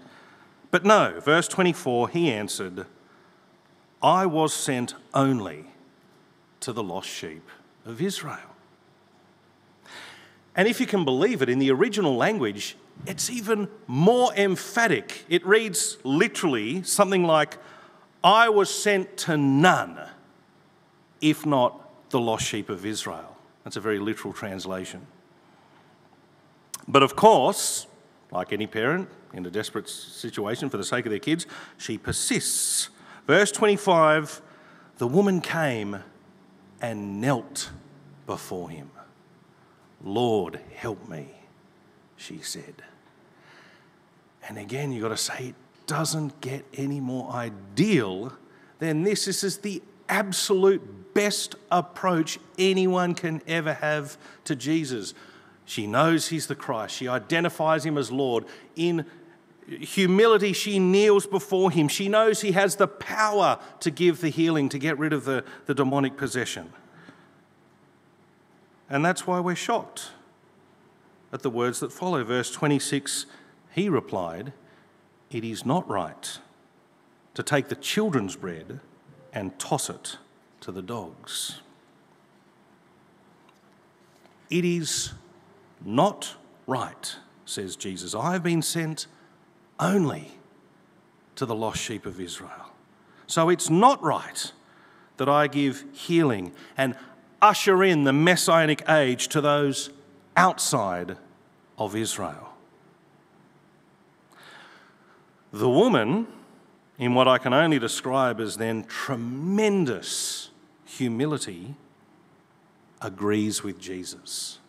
But 0.74 0.84
no, 0.84 1.20
verse 1.20 1.48
24, 1.50 2.10
he 2.10 2.32
answered, 2.32 2.88
I 4.02 4.26
was 4.26 4.52
sent 4.52 4.96
only 5.14 5.66
to 6.62 6.74
the 6.74 6.82
lost 6.82 7.08
sheep 7.08 7.48
of 7.86 8.02
Israel. 8.02 8.40
And 10.56 10.68
if 10.68 10.80
you 10.80 10.88
can 10.88 11.06
believe 11.06 11.44
it, 11.44 11.50
in 11.50 11.60
the 11.60 11.70
original 11.70 12.16
language, 12.16 12.76
it's 13.06 13.30
even 13.30 13.68
more 13.86 14.34
emphatic. 14.34 15.26
It 15.30 15.46
reads 15.46 16.00
literally 16.04 16.82
something 16.82 17.24
like, 17.24 17.60
I 18.24 18.50
was 18.50 18.74
sent 18.74 19.16
to 19.18 19.38
none, 19.38 20.00
if 21.22 21.46
not 21.46 22.10
the 22.10 22.20
lost 22.20 22.48
sheep 22.48 22.70
of 22.70 22.84
Israel. 22.84 23.38
That's 23.64 23.76
a 23.76 23.80
very 23.80 24.00
literal 24.00 24.34
translation. 24.34 25.06
But 26.88 27.04
of 27.04 27.16
course, 27.16 27.86
like 28.32 28.52
any 28.52 28.66
parent, 28.66 29.08
in 29.34 29.46
a 29.46 29.50
desperate 29.50 29.90
situation 29.90 30.70
for 30.70 30.78
the 30.78 30.84
sake 30.84 31.06
of 31.06 31.10
their 31.10 31.20
kids, 31.20 31.46
she 31.78 31.98
persists. 31.98 32.90
Verse 33.28 33.52
25 33.52 34.42
the 35.00 35.08
woman 35.08 35.42
came 35.42 36.04
and 36.80 37.20
knelt 37.20 37.72
before 38.28 38.70
him. 38.70 38.92
Lord, 40.04 40.60
help 40.76 41.10
me, 41.10 41.30
she 42.16 42.40
said. 42.40 42.84
And 44.48 44.58
again, 44.58 44.92
you've 44.92 45.02
got 45.02 45.10
to 45.10 45.18
say, 45.18 45.48
it 45.48 45.56
doesn't 45.88 46.42
get 46.42 46.66
any 46.76 47.00
more 47.00 47.32
ideal 47.32 48.34
than 48.80 49.04
this. 49.04 49.26
This 49.26 49.44
is 49.44 49.58
the 49.60 49.82
absolute 50.10 51.14
best 51.14 51.56
approach 51.72 52.40
anyone 52.58 53.16
can 53.16 53.42
ever 53.48 53.74
have 53.74 54.18
to 54.46 54.56
Jesus. 54.56 55.14
She 55.66 55.88
knows 55.88 56.28
he's 56.28 56.48
the 56.48 56.56
Christ. 56.56 56.96
She 56.96 57.08
identifies 57.08 57.86
him 57.86 57.98
as 57.98 58.12
Lord. 58.12 58.46
In 58.76 59.06
humility, 59.68 60.54
she 60.54 60.80
kneels 60.80 61.26
before 61.26 61.72
him. 61.72 61.88
She 61.88 62.10
knows 62.10 62.42
he 62.42 62.52
has 62.52 62.76
the 62.76 62.88
power 62.88 63.60
to 63.80 63.92
give 63.92 64.22
the 64.22 64.30
healing, 64.30 64.70
to 64.70 64.80
get 64.80 64.98
rid 64.98 65.14
of 65.14 65.26
the, 65.26 65.44
the 65.66 65.74
demonic 65.74 66.18
possession. 66.18 66.72
And 68.90 69.04
that's 69.04 69.26
why 69.26 69.40
we're 69.40 69.56
shocked 69.56 70.12
at 71.32 71.42
the 71.42 71.50
words 71.50 71.80
that 71.80 71.92
follow. 71.92 72.24
Verse 72.24 72.52
26 72.52 73.26
He 73.72 73.90
replied, 73.90 74.54
It 75.32 75.44
is 75.44 75.66
not 75.66 75.90
right 75.90 76.40
to 77.34 77.44
take 77.44 77.70
the 77.70 77.76
children's 77.76 78.36
bread 78.36 78.80
and 79.32 79.58
toss 79.58 79.90
it 79.90 80.18
to 80.62 80.72
the 80.72 80.82
dogs. 80.82 81.62
It 84.50 84.64
is 84.64 85.14
not 85.84 86.36
right, 86.68 87.16
says 87.46 87.76
Jesus. 87.76 88.14
I 88.14 88.34
have 88.34 88.44
been 88.44 88.62
sent 88.62 89.08
only 89.84 90.32
to 91.36 91.46
the 91.46 91.56
lost 91.56 91.82
sheep 91.82 92.06
of 92.06 92.20
Israel. 92.20 92.72
So 93.28 93.50
it's 93.50 93.70
not 93.70 94.02
right 94.02 94.52
that 95.18 95.30
I 95.30 95.48
give 95.48 95.86
healing 95.92 96.54
and 96.78 96.96
usher 97.42 97.84
in 97.84 98.04
the 98.04 98.14
messianic 98.14 98.88
age 98.90 99.28
to 99.30 99.42
those 99.42 99.90
outside 100.36 101.18
of 101.78 101.96
Israel. 101.96 102.54
The 105.52 105.70
woman, 105.70 106.28
in 106.98 107.14
what 107.14 107.28
I 107.28 107.38
can 107.38 107.54
only 107.54 107.78
describe 107.78 108.40
as 108.40 108.58
then 108.58 108.86
tremendous 108.86 110.50
humility, 110.86 111.76
agrees 113.02 113.62
with 113.62 113.80
Jesus. 113.80 114.60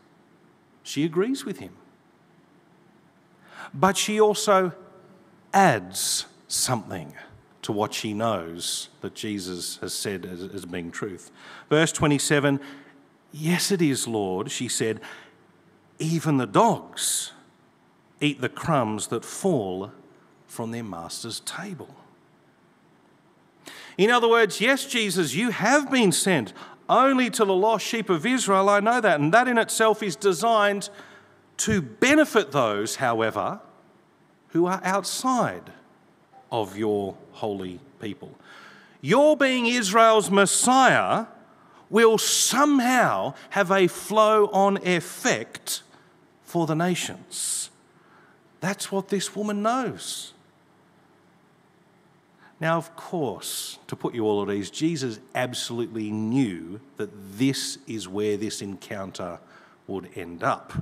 She 0.83 1.05
agrees 1.05 1.45
with 1.45 1.59
him. 1.59 1.73
But 3.73 3.97
she 3.97 4.21
also 4.21 4.73
adds 5.55 6.27
something 6.49 7.15
to 7.63 7.73
what 7.73 7.95
she 7.95 8.13
knows 8.13 8.91
that 9.01 9.15
Jesus 9.15 9.79
has 9.79 9.95
said 9.95 10.27
as, 10.27 10.43
as 10.43 10.67
being 10.67 10.91
truth. 10.91 11.31
Verse 11.71 11.93
27 11.93 12.61
Yes, 13.33 13.73
it 13.73 13.83
is, 13.83 14.07
Lord, 14.07 14.51
she 14.51 14.69
said, 14.69 15.01
even 15.99 16.37
the 16.37 16.47
dogs 16.47 17.33
eat 18.21 18.41
the 18.41 18.49
crumbs 18.49 19.09
that 19.09 19.25
fall 19.25 19.91
from 20.47 20.71
their 20.71 20.85
master's 20.85 21.41
table. 21.41 21.97
In 23.99 24.11
other 24.11 24.29
words, 24.29 24.61
yes, 24.61 24.87
Jesus, 24.87 25.35
you 25.35 25.51
have 25.51 25.91
been 25.91 26.13
sent 26.13 26.53
only 26.89 27.31
to 27.31 27.45
the 27.45 27.55
lost 27.55 27.85
sheep 27.85 28.09
of 28.09 28.27
Israel. 28.27 28.69
I 28.69 28.81
know 28.81 29.01
that. 29.01 29.21
And 29.21 29.33
that 29.33 29.49
in 29.49 29.59
itself 29.59 30.03
is 30.03 30.17
designed 30.17 30.91
to 31.59 31.81
benefit 31.81 32.53
those, 32.53 32.97
however, 32.97 33.61
who 34.55 34.67
are 34.67 34.81
outside 34.85 35.73
of 36.51 36.79
your 36.79 37.17
holy 37.33 37.81
people. 38.01 38.31
Your 39.03 39.37
being 39.37 39.67
Israel's 39.67 40.31
Messiah 40.31 41.27
will 41.91 42.17
somehow 42.17 43.35
have 43.51 43.71
a 43.71 43.89
flow 43.89 44.47
on 44.47 44.79
effect 44.87 45.83
for 46.45 46.67
the 46.67 46.75
nations. 46.75 47.69
That's 48.61 48.91
what 48.93 49.09
this 49.09 49.35
woman 49.35 49.61
knows. 49.61 50.33
Now, 52.61 52.79
of 52.79 52.95
course, 52.95 53.79
to 53.89 53.97
put 53.97 54.15
you 54.15 54.25
all 54.25 54.49
at 54.49 54.55
ease, 54.55 54.71
Jesus 54.71 55.19
absolutely 55.35 56.13
knew 56.13 56.81
that 56.97 57.11
this 57.37 57.79
is 57.89 58.09
where 58.09 58.37
this 58.37 58.63
encounter 58.63 59.41
would 59.89 60.11
end 60.15 60.45
up. 60.45 60.73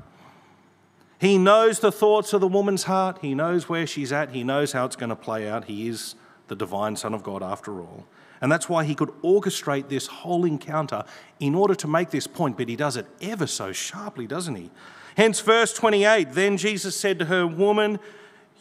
He 1.23 1.39
knows 1.39 1.79
the 1.79 1.93
thoughts 1.93 2.33
of 2.33 2.41
the 2.41 2.49
woman's 2.49 2.83
heart. 2.83 3.21
He 3.23 3.33
knows 3.33 3.69
where 3.69 3.87
she's 3.87 4.11
at. 4.11 4.31
He 4.31 4.43
knows 4.43 4.73
how 4.73 4.85
it's 4.87 4.97
going 4.97 5.11
to 5.11 5.15
play 5.15 5.49
out. 5.49 5.67
He 5.67 5.87
is 5.87 6.17
the 6.49 6.57
divine 6.57 6.97
Son 6.97 7.15
of 7.15 7.23
God 7.23 7.45
after 7.45 7.81
all. 7.81 8.09
And 8.41 8.51
that's 8.51 8.69
why 8.69 8.83
he 8.83 8.97
could 8.97 9.11
orchestrate 9.23 9.89
this 9.89 10.09
whole 10.09 10.45
encounter 10.45 11.05
in 11.39 11.55
order 11.55 11.77
to 11.77 11.87
make 11.87 12.11
this 12.11 12.27
point, 12.27 12.59
but 12.59 12.69
he 12.69 12.75
does 12.75 12.97
it 12.97 13.07
ever 13.21 13.47
so 13.47 13.71
sharply, 13.71 14.27
doesn't 14.27 14.57
he? 14.57 14.73
Hence, 15.17 15.39
verse 15.39 15.73
28 15.73 16.33
Then 16.33 16.57
Jesus 16.57 16.97
said 16.97 17.21
to 17.21 17.27
her, 17.27 17.47
Woman, 17.47 18.01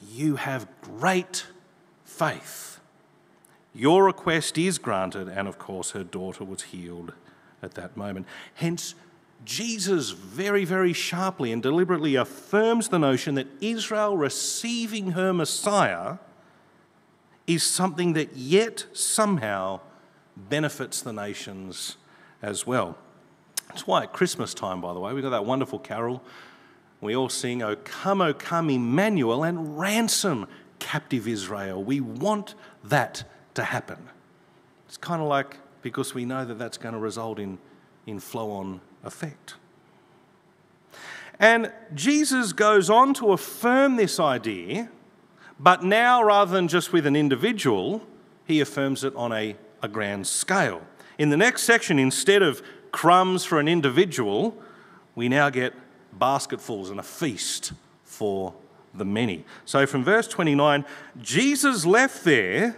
you 0.07 0.35
have 0.35 0.67
great 0.81 1.47
faith. 2.05 2.79
Your 3.73 4.05
request 4.05 4.59
is 4.59 4.77
granted. 4.77 5.29
And 5.29 5.47
of 5.47 5.57
course, 5.57 5.91
her 5.91 6.03
daughter 6.03 6.43
was 6.43 6.61
healed 6.61 7.13
at 7.63 7.73
that 7.73 7.97
moment. 7.97 8.27
Hence, 8.53 8.93
Jesus 9.45 10.11
very, 10.11 10.65
very 10.65 10.93
sharply 10.93 11.51
and 11.51 11.61
deliberately 11.61 12.15
affirms 12.15 12.89
the 12.89 12.99
notion 12.99 13.35
that 13.35 13.47
Israel 13.59 14.15
receiving 14.17 15.11
her 15.11 15.33
Messiah 15.33 16.17
is 17.47 17.63
something 17.63 18.13
that 18.13 18.35
yet 18.35 18.85
somehow 18.93 19.79
benefits 20.37 21.01
the 21.01 21.11
nations 21.11 21.97
as 22.41 22.67
well. 22.67 22.97
That's 23.67 23.87
why 23.87 24.03
at 24.03 24.13
Christmas 24.13 24.53
time, 24.53 24.81
by 24.81 24.93
the 24.93 24.99
way, 24.99 25.13
we've 25.13 25.23
got 25.23 25.31
that 25.31 25.45
wonderful 25.45 25.79
carol. 25.79 26.23
We 26.99 27.15
all 27.15 27.29
sing, 27.29 27.63
O 27.63 27.75
come, 27.75 28.21
O 28.21 28.33
come, 28.33 28.69
Emmanuel, 28.69 29.43
and 29.43 29.79
ransom 29.79 30.47
captive 30.79 31.27
Israel. 31.27 31.83
We 31.83 31.99
want 31.99 32.53
that 32.83 33.23
to 33.55 33.63
happen. 33.63 34.09
It's 34.87 34.97
kind 34.97 35.21
of 35.21 35.27
like 35.27 35.57
because 35.81 36.13
we 36.13 36.25
know 36.25 36.45
that 36.45 36.59
that's 36.59 36.77
going 36.77 36.93
to 36.93 36.99
result 36.99 37.39
in 37.39 37.57
in 38.05 38.19
flow 38.19 38.51
on 38.51 38.81
effect. 39.03 39.55
And 41.39 41.71
Jesus 41.95 42.53
goes 42.53 42.89
on 42.89 43.13
to 43.15 43.31
affirm 43.31 43.95
this 43.95 44.19
idea, 44.19 44.89
but 45.59 45.83
now 45.83 46.23
rather 46.23 46.51
than 46.51 46.67
just 46.67 46.93
with 46.93 47.07
an 47.07 47.15
individual, 47.15 48.03
he 48.45 48.59
affirms 48.59 49.03
it 49.03 49.15
on 49.15 49.31
a, 49.31 49.55
a 49.81 49.87
grand 49.87 50.27
scale. 50.27 50.81
In 51.17 51.29
the 51.29 51.37
next 51.37 51.63
section, 51.63 51.97
instead 51.97 52.43
of 52.43 52.61
crumbs 52.91 53.43
for 53.43 53.59
an 53.59 53.67
individual, 53.67 54.55
we 55.15 55.29
now 55.29 55.49
get 55.49 55.73
basketfuls 56.13 56.89
and 56.89 56.99
a 56.99 57.03
feast 57.03 57.73
for 58.03 58.53
the 58.93 59.05
many. 59.05 59.45
So 59.65 59.85
from 59.85 60.03
verse 60.03 60.27
29, 60.27 60.85
Jesus 61.21 61.85
left 61.85 62.23
there 62.23 62.77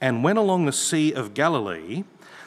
and 0.00 0.24
went 0.24 0.38
along 0.38 0.66
the 0.66 0.72
Sea 0.72 1.12
of 1.12 1.34
Galilee. 1.34 2.04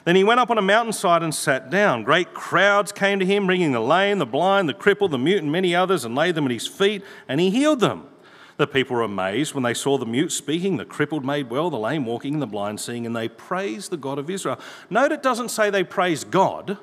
Then 0.07 0.15
he 0.15 0.23
went 0.23 0.39
up 0.39 0.49
on 0.49 0.57
a 0.57 0.61
mountainside 0.61 1.21
and 1.21 1.35
sat 1.35 1.69
down. 1.69 2.03
Great 2.03 2.33
crowds 2.33 2.93
came 2.93 3.19
to 3.19 3.25
him, 3.25 3.45
bringing 3.45 3.73
the 3.73 3.81
lame, 3.81 4.19
the 4.19 4.25
blind, 4.25 4.69
the 4.69 4.73
crippled, 4.73 5.11
the 5.11 5.17
mute, 5.17 5.43
and 5.43 5.51
many 5.51 5.75
others, 5.75 6.05
and 6.05 6.15
laid 6.15 6.35
them 6.35 6.45
at 6.45 6.51
his 6.51 6.65
feet, 6.65 7.03
and 7.27 7.41
he 7.41 7.49
healed 7.49 7.81
them. 7.81 8.07
The 8.55 8.67
people 8.67 8.95
were 8.95 9.01
amazed 9.01 9.53
when 9.53 9.65
they 9.65 9.73
saw 9.73 9.97
the 9.97 10.05
mute 10.05 10.31
speaking, 10.31 10.77
the 10.77 10.85
crippled 10.85 11.25
made 11.25 11.49
well, 11.49 11.69
the 11.69 11.77
lame 11.77 12.05
walking, 12.05 12.39
the 12.39 12.47
blind 12.47 12.79
seeing, 12.79 13.05
and 13.05 13.13
they 13.13 13.27
praised 13.27 13.91
the 13.91 13.97
God 13.97 14.17
of 14.17 14.29
Israel. 14.29 14.57
Note 14.89 15.11
it 15.11 15.21
doesn't 15.21 15.49
say 15.49 15.69
they 15.69 15.83
praised 15.83 16.31
God, 16.31 16.77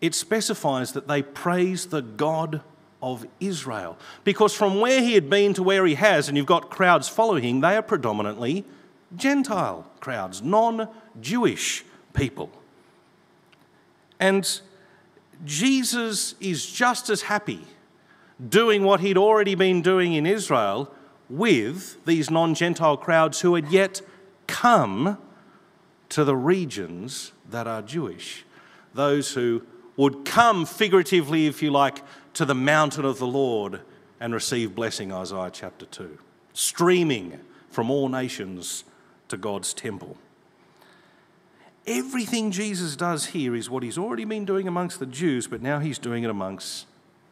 it 0.00 0.16
specifies 0.16 0.94
that 0.94 1.06
they 1.06 1.22
praised 1.22 1.92
the 1.92 2.02
God 2.02 2.60
of 3.00 3.24
Israel. 3.38 3.96
Because 4.24 4.52
from 4.52 4.80
where 4.80 5.00
he 5.00 5.14
had 5.14 5.30
been 5.30 5.54
to 5.54 5.62
where 5.62 5.86
he 5.86 5.94
has, 5.94 6.26
and 6.26 6.36
you've 6.36 6.46
got 6.46 6.70
crowds 6.70 7.08
following, 7.08 7.44
him, 7.44 7.60
they 7.60 7.76
are 7.76 7.82
predominantly 7.82 8.64
Gentile 9.16 9.90
crowds, 10.00 10.42
non 10.42 10.88
Jewish 11.20 11.84
people. 12.14 12.50
And 14.18 14.60
Jesus 15.44 16.34
is 16.40 16.66
just 16.66 17.08
as 17.08 17.22
happy 17.22 17.64
doing 18.48 18.84
what 18.84 19.00
he'd 19.00 19.16
already 19.16 19.54
been 19.54 19.82
doing 19.82 20.14
in 20.14 20.26
Israel 20.26 20.92
with 21.28 22.04
these 22.04 22.30
non 22.30 22.54
Gentile 22.54 22.96
crowds 22.96 23.40
who 23.40 23.54
had 23.54 23.70
yet 23.70 24.02
come 24.46 25.18
to 26.10 26.24
the 26.24 26.36
regions 26.36 27.32
that 27.48 27.66
are 27.66 27.82
Jewish. 27.82 28.44
Those 28.94 29.32
who 29.34 29.62
would 29.96 30.24
come 30.24 30.66
figuratively, 30.66 31.46
if 31.46 31.62
you 31.62 31.70
like, 31.70 32.02
to 32.34 32.44
the 32.44 32.54
mountain 32.54 33.04
of 33.04 33.18
the 33.18 33.26
Lord 33.26 33.80
and 34.18 34.34
receive 34.34 34.74
blessing, 34.74 35.12
Isaiah 35.12 35.50
chapter 35.52 35.86
2, 35.86 36.18
streaming 36.52 37.40
from 37.70 37.90
all 37.90 38.08
nations 38.08 38.84
to 39.28 39.36
God's 39.36 39.72
temple. 39.72 40.16
Everything 41.86 42.50
Jesus 42.50 42.94
does 42.94 43.26
here 43.26 43.54
is 43.54 43.70
what 43.70 43.82
he's 43.82 43.98
already 43.98 44.24
been 44.24 44.44
doing 44.44 44.68
amongst 44.68 44.98
the 45.00 45.06
Jews, 45.06 45.46
but 45.46 45.62
now 45.62 45.78
he's 45.78 45.98
doing 45.98 46.24
it 46.24 46.30
amongst 46.30 46.86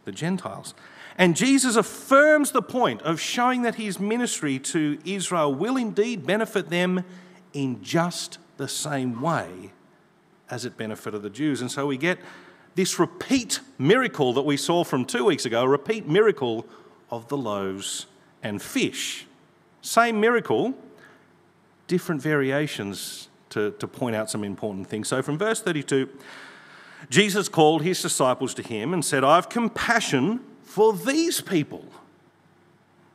the 0.04 0.12
Gentiles. 0.12 0.74
And 1.18 1.36
Jesus 1.36 1.76
affirms 1.76 2.52
the 2.52 2.62
point 2.62 3.02
of 3.02 3.20
showing 3.20 3.62
that 3.62 3.74
his 3.74 4.00
ministry 4.00 4.58
to 4.60 4.98
Israel 5.04 5.54
will 5.54 5.76
indeed 5.76 6.24
benefit 6.24 6.70
them 6.70 7.04
in 7.52 7.82
just 7.82 8.38
the 8.56 8.68
same 8.68 9.20
way 9.20 9.72
as 10.50 10.64
it 10.64 10.76
benefited 10.76 11.22
the 11.22 11.30
Jews. 11.30 11.60
And 11.60 11.70
so 11.70 11.86
we 11.86 11.98
get 11.98 12.18
this 12.74 12.98
repeat 12.98 13.60
miracle 13.76 14.32
that 14.34 14.42
we 14.42 14.56
saw 14.56 14.84
from 14.84 15.04
two 15.04 15.24
weeks 15.24 15.44
ago, 15.44 15.62
a 15.62 15.68
repeat 15.68 16.06
miracle 16.06 16.64
of 17.10 17.28
the 17.28 17.36
loaves 17.36 18.06
and 18.42 18.62
fish. 18.62 19.26
Same 19.82 20.20
miracle, 20.20 20.74
different 21.86 22.22
variations 22.22 23.27
to, 23.50 23.72
to 23.72 23.86
point 23.86 24.16
out 24.16 24.30
some 24.30 24.44
important 24.44 24.86
things. 24.86 25.08
So 25.08 25.22
from 25.22 25.38
verse 25.38 25.60
32, 25.60 26.08
Jesus 27.10 27.48
called 27.48 27.82
his 27.82 28.00
disciples 28.02 28.54
to 28.54 28.62
him 28.62 28.92
and 28.92 29.04
said, 29.04 29.24
I 29.24 29.36
have 29.36 29.48
compassion 29.48 30.40
for 30.62 30.92
these 30.92 31.40
people. 31.40 31.84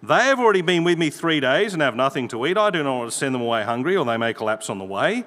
They 0.02 0.26
have 0.26 0.40
already 0.40 0.62
been 0.62 0.84
with 0.84 0.98
me 0.98 1.10
three 1.10 1.40
days 1.40 1.74
and 1.74 1.82
have 1.82 1.96
nothing 1.96 2.28
to 2.30 2.46
eat. 2.46 2.58
I 2.58 2.70
do 2.70 2.84
not 2.84 2.98
want 2.98 3.12
to 3.12 3.18
send 3.18 3.34
them 3.34 3.42
away 3.42 3.64
hungry, 3.64 3.96
or 3.96 4.04
they 4.04 4.18
may 4.18 4.34
collapse 4.34 4.70
on 4.70 4.78
the 4.78 4.86
way. 4.86 5.24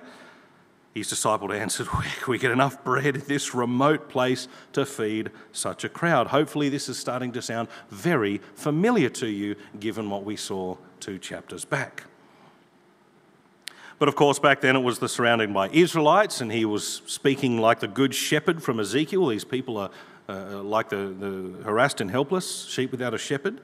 His 0.95 1.09
disciple 1.09 1.53
answered, 1.53 1.89
we 2.29 2.39
get 2.39 2.51
enough 2.51 2.83
bread 2.85 3.17
in 3.17 3.23
this 3.27 3.55
remote 3.55 4.09
place 4.09 4.49
to 4.75 4.85
feed 4.85 5.31
such 5.53 5.85
a 5.85 5.89
crowd? 5.89 6.27
Hopefully, 6.27 6.69
this 6.69 6.89
is 6.89 6.99
starting 6.99 7.33
to 7.33 7.43
sound 7.43 7.69
very 7.91 8.41
familiar 8.55 9.09
to 9.11 9.29
you, 9.29 9.57
given 9.81 10.11
what 10.11 10.25
we 10.25 10.37
saw 10.37 10.77
two 11.01 11.19
chapters 11.19 11.65
back. 11.65 12.05
But 13.99 14.09
of 14.09 14.15
course, 14.15 14.39
back 14.39 14.61
then 14.61 14.77
it 14.77 14.81
was 14.81 14.99
the 14.99 15.09
surrounding 15.09 15.53
by 15.53 15.71
Israelites, 15.71 16.41
and 16.41 16.53
he 16.53 16.65
was 16.65 17.03
speaking 17.07 17.59
like 17.59 17.81
the 17.81 17.89
good 17.89 18.15
shepherd 18.15 18.63
from 18.63 18.79
Ezekiel. 18.79 19.27
These 19.29 19.45
people 19.45 19.79
are 19.79 19.91
uh, 20.29 20.63
like 20.63 20.91
the, 20.91 21.15
the 21.19 21.63
harassed 21.65 22.01
and 22.01 22.11
helpless 22.11 22.67
sheep 22.67 22.91
without 22.91 23.15
a 23.15 23.19
shepherd. 23.19 23.61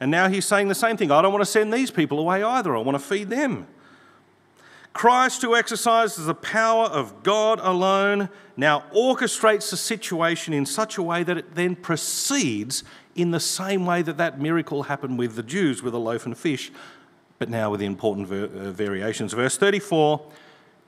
And 0.00 0.10
now 0.10 0.28
he's 0.28 0.46
saying 0.46 0.68
the 0.68 0.74
same 0.74 0.96
thing. 0.96 1.10
I 1.10 1.22
don't 1.22 1.32
want 1.32 1.42
to 1.42 1.50
send 1.50 1.72
these 1.72 1.90
people 1.90 2.18
away 2.18 2.42
either. 2.42 2.76
I 2.76 2.80
want 2.80 2.96
to 2.96 3.04
feed 3.04 3.30
them. 3.30 3.66
Christ, 4.92 5.42
who 5.42 5.54
exercises 5.54 6.26
the 6.26 6.34
power 6.34 6.86
of 6.86 7.22
God 7.22 7.60
alone, 7.60 8.30
now 8.56 8.84
orchestrates 8.92 9.70
the 9.70 9.76
situation 9.76 10.52
in 10.52 10.66
such 10.66 10.98
a 10.98 11.02
way 11.02 11.22
that 11.22 11.38
it 11.38 11.54
then 11.54 11.76
proceeds 11.76 12.82
in 13.14 13.30
the 13.30 13.40
same 13.40 13.86
way 13.86 14.02
that 14.02 14.16
that 14.16 14.40
miracle 14.40 14.84
happened 14.84 15.18
with 15.18 15.36
the 15.36 15.42
Jews 15.42 15.82
with 15.82 15.94
a 15.94 15.98
loaf 15.98 16.26
and 16.26 16.36
fish, 16.36 16.72
but 17.38 17.48
now 17.48 17.70
with 17.70 17.80
the 17.80 17.86
important 17.86 18.26
ver- 18.26 18.44
uh, 18.44 18.70
variations. 18.70 19.32
Verse 19.32 19.56
34 19.56 20.20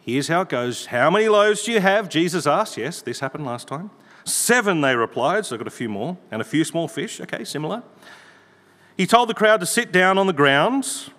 here's 0.01 0.29
how 0.29 0.43
it 0.43 0.49
goes 0.49 0.87
How 0.87 1.11
many 1.11 1.29
loaves 1.29 1.63
do 1.63 1.73
you 1.73 1.81
have? 1.81 2.09
Jesus 2.09 2.47
asked. 2.47 2.77
Yes, 2.77 3.03
this 3.03 3.21
happened 3.21 3.47
last 3.47 3.69
time. 3.69 3.91
Seven, 4.25 4.81
they 4.81 4.95
replied, 4.95 5.47
so 5.47 5.55
I've 5.55 5.61
got 5.61 5.67
a 5.67 5.71
few 5.71 5.89
more, 5.89 6.17
and 6.31 6.43
a 6.43 6.45
few 6.45 6.65
small 6.65 6.89
fish. 6.89 7.21
Okay, 7.21 7.45
similar. 7.45 7.83
He 8.97 9.07
told 9.07 9.29
the 9.29 9.35
crowd 9.35 9.61
to 9.61 9.67
sit 9.67 9.93
down 9.93 10.19
on 10.19 10.27
the 10.27 10.33
ground. 10.33 11.11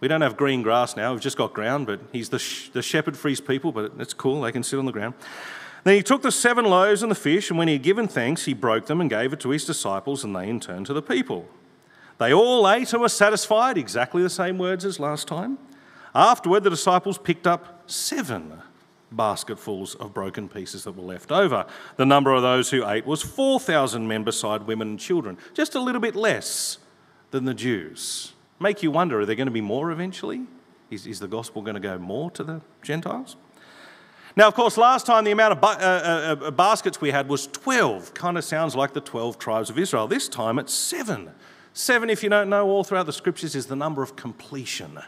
We 0.00 0.08
don't 0.08 0.22
have 0.22 0.36
green 0.36 0.62
grass 0.62 0.96
now, 0.96 1.12
we've 1.12 1.20
just 1.20 1.36
got 1.36 1.52
ground, 1.52 1.86
but 1.86 2.00
he's 2.12 2.28
the, 2.28 2.38
sh- 2.38 2.70
the 2.70 2.82
shepherd 2.82 3.16
for 3.16 3.28
his 3.28 3.40
people, 3.40 3.72
but 3.72 3.92
it's 3.98 4.14
cool, 4.14 4.42
they 4.42 4.52
can 4.52 4.62
sit 4.62 4.78
on 4.78 4.86
the 4.86 4.92
ground. 4.92 5.14
Then 5.84 5.94
he 5.94 6.02
took 6.02 6.22
the 6.22 6.32
seven 6.32 6.64
loaves 6.64 7.02
and 7.02 7.10
the 7.10 7.16
fish, 7.16 7.48
and 7.50 7.58
when 7.58 7.68
he 7.68 7.74
had 7.74 7.82
given 7.82 8.08
thanks, 8.08 8.44
he 8.44 8.54
broke 8.54 8.86
them 8.86 9.00
and 9.00 9.08
gave 9.08 9.32
it 9.32 9.40
to 9.40 9.50
his 9.50 9.64
disciples, 9.64 10.24
and 10.24 10.34
they 10.34 10.48
in 10.48 10.60
turn 10.60 10.84
to 10.84 10.92
the 10.92 11.02
people. 11.02 11.46
They 12.18 12.32
all 12.32 12.68
ate 12.70 12.92
and 12.92 13.02
were 13.02 13.08
satisfied, 13.08 13.76
exactly 13.76 14.22
the 14.22 14.30
same 14.30 14.58
words 14.58 14.84
as 14.84 14.98
last 14.98 15.28
time. 15.28 15.58
Afterward, 16.14 16.64
the 16.64 16.70
disciples 16.70 17.18
picked 17.18 17.46
up 17.46 17.82
seven 17.90 18.62
basketfuls 19.12 19.94
of 19.96 20.14
broken 20.14 20.48
pieces 20.48 20.84
that 20.84 20.92
were 20.92 21.02
left 21.02 21.30
over. 21.30 21.66
The 21.96 22.06
number 22.06 22.32
of 22.32 22.42
those 22.42 22.70
who 22.70 22.88
ate 22.88 23.06
was 23.06 23.22
4,000 23.22 24.06
men 24.06 24.24
beside 24.24 24.62
women 24.62 24.88
and 24.88 25.00
children, 25.00 25.38
just 25.54 25.74
a 25.74 25.80
little 25.80 26.00
bit 26.00 26.16
less 26.16 26.78
than 27.30 27.44
the 27.44 27.54
Jews. 27.54 28.32
Make 28.58 28.82
you 28.82 28.90
wonder 28.90 29.20
are 29.20 29.26
there 29.26 29.36
going 29.36 29.46
to 29.46 29.52
be 29.52 29.60
more 29.60 29.90
eventually? 29.90 30.46
Is, 30.90 31.06
is 31.06 31.20
the 31.20 31.28
gospel 31.28 31.62
going 31.62 31.74
to 31.74 31.80
go 31.80 31.98
more 31.98 32.30
to 32.32 32.44
the 32.44 32.60
Gentiles? 32.82 33.36
Now, 34.36 34.48
of 34.48 34.54
course, 34.54 34.76
last 34.76 35.06
time 35.06 35.24
the 35.24 35.30
amount 35.30 35.52
of 35.52 35.60
ba- 35.60 35.66
uh, 35.66 36.36
uh, 36.42 36.46
uh 36.46 36.50
baskets 36.50 37.00
we 37.00 37.10
had 37.10 37.28
was 37.28 37.46
12. 37.46 38.14
Kind 38.14 38.36
of 38.38 38.44
sounds 38.44 38.76
like 38.76 38.92
the 38.92 39.00
12 39.00 39.38
tribes 39.38 39.70
of 39.70 39.78
Israel. 39.78 40.06
This 40.06 40.28
time 40.28 40.58
it's 40.58 40.72
seven. 40.74 41.30
Seven, 41.78 42.08
if 42.08 42.22
you 42.22 42.30
don't 42.30 42.48
know, 42.48 42.66
all 42.70 42.84
throughout 42.84 43.04
the 43.04 43.12
scriptures 43.12 43.54
is 43.54 43.66
the 43.66 43.76
number 43.76 44.02
of 44.02 44.16
completion. 44.16 44.98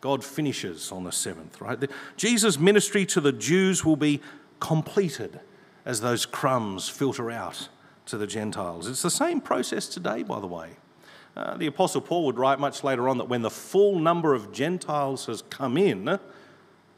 God 0.00 0.22
finishes 0.22 0.92
on 0.92 1.02
the 1.02 1.10
seventh, 1.10 1.60
right? 1.60 1.90
Jesus' 2.16 2.56
ministry 2.56 3.04
to 3.06 3.20
the 3.20 3.32
Jews 3.32 3.84
will 3.84 3.96
be 3.96 4.20
completed 4.60 5.40
as 5.84 6.02
those 6.02 6.24
crumbs 6.24 6.88
filter 6.88 7.32
out 7.32 7.68
to 8.06 8.16
the 8.16 8.28
Gentiles. 8.28 8.86
It's 8.86 9.02
the 9.02 9.10
same 9.10 9.40
process 9.40 9.88
today, 9.88 10.22
by 10.22 10.38
the 10.38 10.46
way. 10.46 10.76
Uh, 11.36 11.56
the 11.56 11.66
Apostle 11.66 12.00
Paul 12.00 12.26
would 12.26 12.38
write 12.38 12.60
much 12.60 12.84
later 12.84 13.08
on 13.08 13.18
that 13.18 13.28
when 13.28 13.42
the 13.42 13.50
full 13.50 13.98
number 13.98 14.34
of 14.34 14.52
Gentiles 14.52 15.26
has 15.26 15.42
come 15.42 15.76
in, 15.76 16.20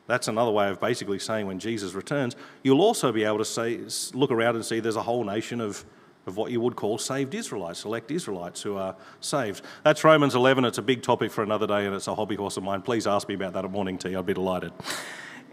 that's 0.07 0.29
another 0.29 0.51
way 0.51 0.69
of 0.69 0.79
basically 0.79 1.21
saying 1.21 1.47
when 1.47 1.59
Jesus 1.59 1.95
returns, 1.95 2.37
you'll 2.63 2.83
also 2.83 3.13
be 3.13 3.25
able 3.25 3.39
to 3.39 3.47
say, 3.47 3.81
look 4.13 4.31
around 4.31 4.57
and 4.57 4.65
see 4.65 4.79
there's 4.79 4.97
a 4.97 5.03
whole 5.03 5.25
nation 5.25 5.63
of 5.63 5.87
of 6.27 6.37
what 6.37 6.51
you 6.51 6.61
would 6.61 6.75
call 6.75 6.99
saved 6.99 7.35
Israelites, 7.35 7.81
select 7.81 8.11
Israelites 8.11 8.63
who 8.63 8.77
are 8.77 8.97
saved. 9.21 9.63
That's 9.85 10.03
Romans 10.03 10.35
11. 10.35 10.65
It's 10.65 10.79
a 10.79 10.83
big 10.83 11.03
topic 11.03 11.31
for 11.31 11.43
another 11.43 11.67
day 11.67 11.87
and 11.87 11.95
it's 11.95 12.09
a 12.09 12.15
hobby 12.15 12.35
horse 12.35 12.57
of 12.57 12.65
mine. 12.65 12.83
Please 12.83 13.07
ask 13.07 13.29
me 13.29 13.35
about 13.35 13.53
that 13.53 13.65
at 13.65 13.71
morning 13.71 13.97
tea. 13.97 14.17
I'd 14.17 14.27
be 14.27 14.35
delighted. 14.35 14.73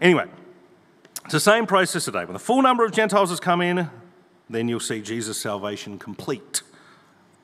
Anyway, 0.00 0.26
it's 1.24 1.32
the 1.32 1.40
same 1.40 1.66
process 1.66 2.04
today. 2.04 2.24
When 2.24 2.32
the 2.32 2.40
full 2.40 2.60
number 2.60 2.84
of 2.84 2.92
Gentiles 2.92 3.30
has 3.30 3.38
come 3.38 3.60
in, 3.60 3.88
then 4.50 4.68
you'll 4.68 4.80
see 4.80 5.00
Jesus' 5.00 5.40
salvation 5.40 5.98
complete, 5.98 6.62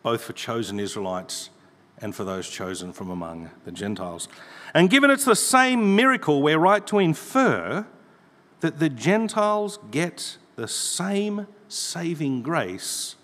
both 0.02 0.22
for 0.22 0.32
chosen 0.32 0.80
Israelites 0.80 1.50
and 1.98 2.14
for 2.14 2.24
those 2.24 2.48
chosen 2.48 2.92
from 2.92 3.10
among 3.10 3.50
the 3.64 3.72
Gentiles. 3.72 4.28
And 4.74 4.90
given 4.90 5.10
it's 5.10 5.24
the 5.24 5.36
same 5.36 5.94
miracle, 5.94 6.42
we're 6.42 6.58
right 6.58 6.86
to 6.88 6.98
infer 6.98 7.86
that 8.60 8.78
the 8.78 8.88
Gentiles 8.88 9.78
get 9.90 10.36
the 10.56 10.68
same 10.68 11.46
saving 11.68 12.42
grace 12.42 13.16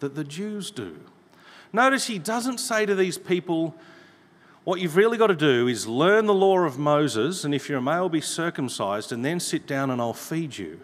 that 0.00 0.14
the 0.14 0.24
Jews 0.24 0.70
do. 0.70 0.98
Notice 1.72 2.06
he 2.06 2.18
doesn't 2.18 2.58
say 2.58 2.84
to 2.86 2.94
these 2.94 3.16
people, 3.16 3.74
What 4.64 4.80
you've 4.80 4.96
really 4.96 5.16
got 5.16 5.28
to 5.28 5.36
do 5.36 5.68
is 5.68 5.86
learn 5.86 6.26
the 6.26 6.34
law 6.34 6.60
of 6.60 6.78
Moses, 6.78 7.44
and 7.44 7.54
if 7.54 7.68
you're 7.68 7.78
a 7.78 7.82
male, 7.82 8.08
be 8.08 8.20
circumcised, 8.20 9.12
and 9.12 9.24
then 9.24 9.38
sit 9.40 9.66
down 9.66 9.90
and 9.90 10.00
I'll 10.00 10.12
feed 10.12 10.58
you. 10.58 10.80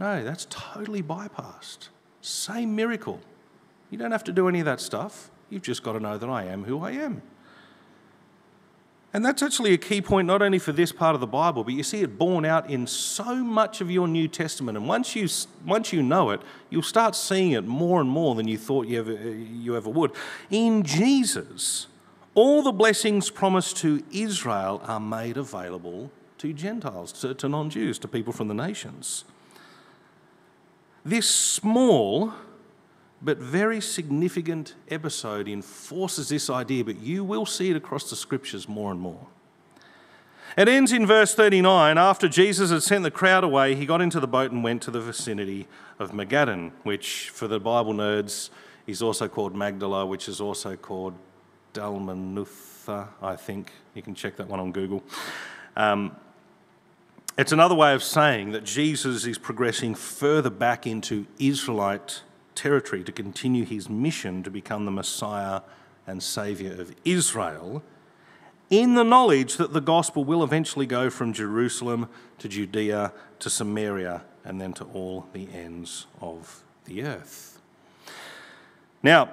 No, 0.00 0.24
that's 0.24 0.46
totally 0.50 1.02
bypassed. 1.02 1.88
Same 2.20 2.74
miracle. 2.74 3.20
You 3.90 3.98
don't 3.98 4.12
have 4.12 4.24
to 4.24 4.32
do 4.32 4.48
any 4.48 4.58
of 4.58 4.64
that 4.66 4.80
stuff. 4.80 5.30
You've 5.50 5.62
just 5.62 5.82
got 5.82 5.92
to 5.92 6.00
know 6.00 6.18
that 6.18 6.28
I 6.28 6.44
am 6.44 6.64
who 6.64 6.82
I 6.82 6.92
am. 6.92 7.22
And 9.14 9.22
that's 9.24 9.42
actually 9.42 9.74
a 9.74 9.78
key 9.78 10.00
point, 10.00 10.26
not 10.26 10.40
only 10.40 10.58
for 10.58 10.72
this 10.72 10.90
part 10.90 11.14
of 11.14 11.20
the 11.20 11.26
Bible, 11.26 11.64
but 11.64 11.74
you 11.74 11.82
see 11.82 12.00
it 12.00 12.16
borne 12.16 12.46
out 12.46 12.70
in 12.70 12.86
so 12.86 13.36
much 13.36 13.82
of 13.82 13.90
your 13.90 14.08
New 14.08 14.26
Testament. 14.26 14.78
And 14.78 14.88
once 14.88 15.14
you, 15.14 15.28
once 15.66 15.92
you 15.92 16.02
know 16.02 16.30
it, 16.30 16.40
you'll 16.70 16.82
start 16.82 17.14
seeing 17.14 17.50
it 17.52 17.64
more 17.66 18.00
and 18.00 18.08
more 18.08 18.34
than 18.34 18.48
you 18.48 18.56
thought 18.56 18.86
you 18.86 18.98
ever, 18.98 19.12
you 19.12 19.76
ever 19.76 19.90
would. 19.90 20.12
In 20.50 20.82
Jesus, 20.82 21.88
all 22.34 22.62
the 22.62 22.72
blessings 22.72 23.28
promised 23.28 23.76
to 23.78 24.02
Israel 24.10 24.80
are 24.86 25.00
made 25.00 25.36
available 25.36 26.10
to 26.38 26.54
Gentiles, 26.54 27.12
to, 27.20 27.34
to 27.34 27.48
non 27.50 27.68
Jews, 27.68 27.98
to 27.98 28.08
people 28.08 28.32
from 28.32 28.48
the 28.48 28.54
nations. 28.54 29.24
This 31.04 31.28
small 31.28 32.32
but 33.24 33.38
very 33.38 33.80
significant 33.80 34.74
episode 34.90 35.48
enforces 35.48 36.28
this 36.28 36.50
idea, 36.50 36.84
but 36.84 36.98
you 36.98 37.22
will 37.22 37.46
see 37.46 37.70
it 37.70 37.76
across 37.76 38.10
the 38.10 38.16
scriptures 38.16 38.68
more 38.68 38.90
and 38.90 39.00
more. 39.00 39.26
It 40.56 40.68
ends 40.68 40.92
in 40.92 41.06
verse 41.06 41.34
39. 41.34 41.96
After 41.96 42.28
Jesus 42.28 42.70
had 42.70 42.82
sent 42.82 43.04
the 43.04 43.10
crowd 43.10 43.42
away, 43.42 43.74
he 43.74 43.86
got 43.86 44.02
into 44.02 44.20
the 44.20 44.26
boat 44.26 44.50
and 44.50 44.62
went 44.62 44.82
to 44.82 44.90
the 44.90 45.00
vicinity 45.00 45.66
of 45.98 46.12
Magadan, 46.12 46.72
which 46.82 47.30
for 47.30 47.48
the 47.48 47.58
Bible 47.58 47.94
nerds 47.94 48.50
is 48.86 49.00
also 49.00 49.28
called 49.28 49.54
Magdala, 49.54 50.04
which 50.04 50.28
is 50.28 50.40
also 50.40 50.76
called 50.76 51.14
Dalmanutha, 51.72 53.08
I 53.22 53.36
think. 53.36 53.72
You 53.94 54.02
can 54.02 54.14
check 54.14 54.36
that 54.36 54.48
one 54.48 54.60
on 54.60 54.72
Google. 54.72 55.02
Um, 55.76 56.16
it's 57.38 57.52
another 57.52 57.74
way 57.74 57.94
of 57.94 58.02
saying 58.02 58.52
that 58.52 58.64
Jesus 58.64 59.24
is 59.24 59.38
progressing 59.38 59.94
further 59.94 60.50
back 60.50 60.86
into 60.86 61.26
Israelite 61.38 62.22
territory 62.54 63.02
to 63.04 63.12
continue 63.12 63.64
his 63.64 63.88
mission 63.88 64.42
to 64.42 64.50
become 64.50 64.84
the 64.84 64.90
Messiah 64.90 65.62
and 66.06 66.22
Saviour 66.22 66.80
of 66.80 66.94
Israel, 67.04 67.82
in 68.70 68.94
the 68.94 69.04
knowledge 69.04 69.56
that 69.58 69.72
the 69.72 69.80
gospel 69.80 70.24
will 70.24 70.42
eventually 70.42 70.86
go 70.86 71.10
from 71.10 71.32
Jerusalem 71.32 72.08
to 72.38 72.48
Judea 72.48 73.12
to 73.38 73.50
Samaria 73.50 74.22
and 74.44 74.60
then 74.60 74.72
to 74.74 74.84
all 74.84 75.26
the 75.32 75.46
ends 75.52 76.06
of 76.20 76.62
the 76.86 77.04
earth. 77.04 77.60
Now, 79.02 79.28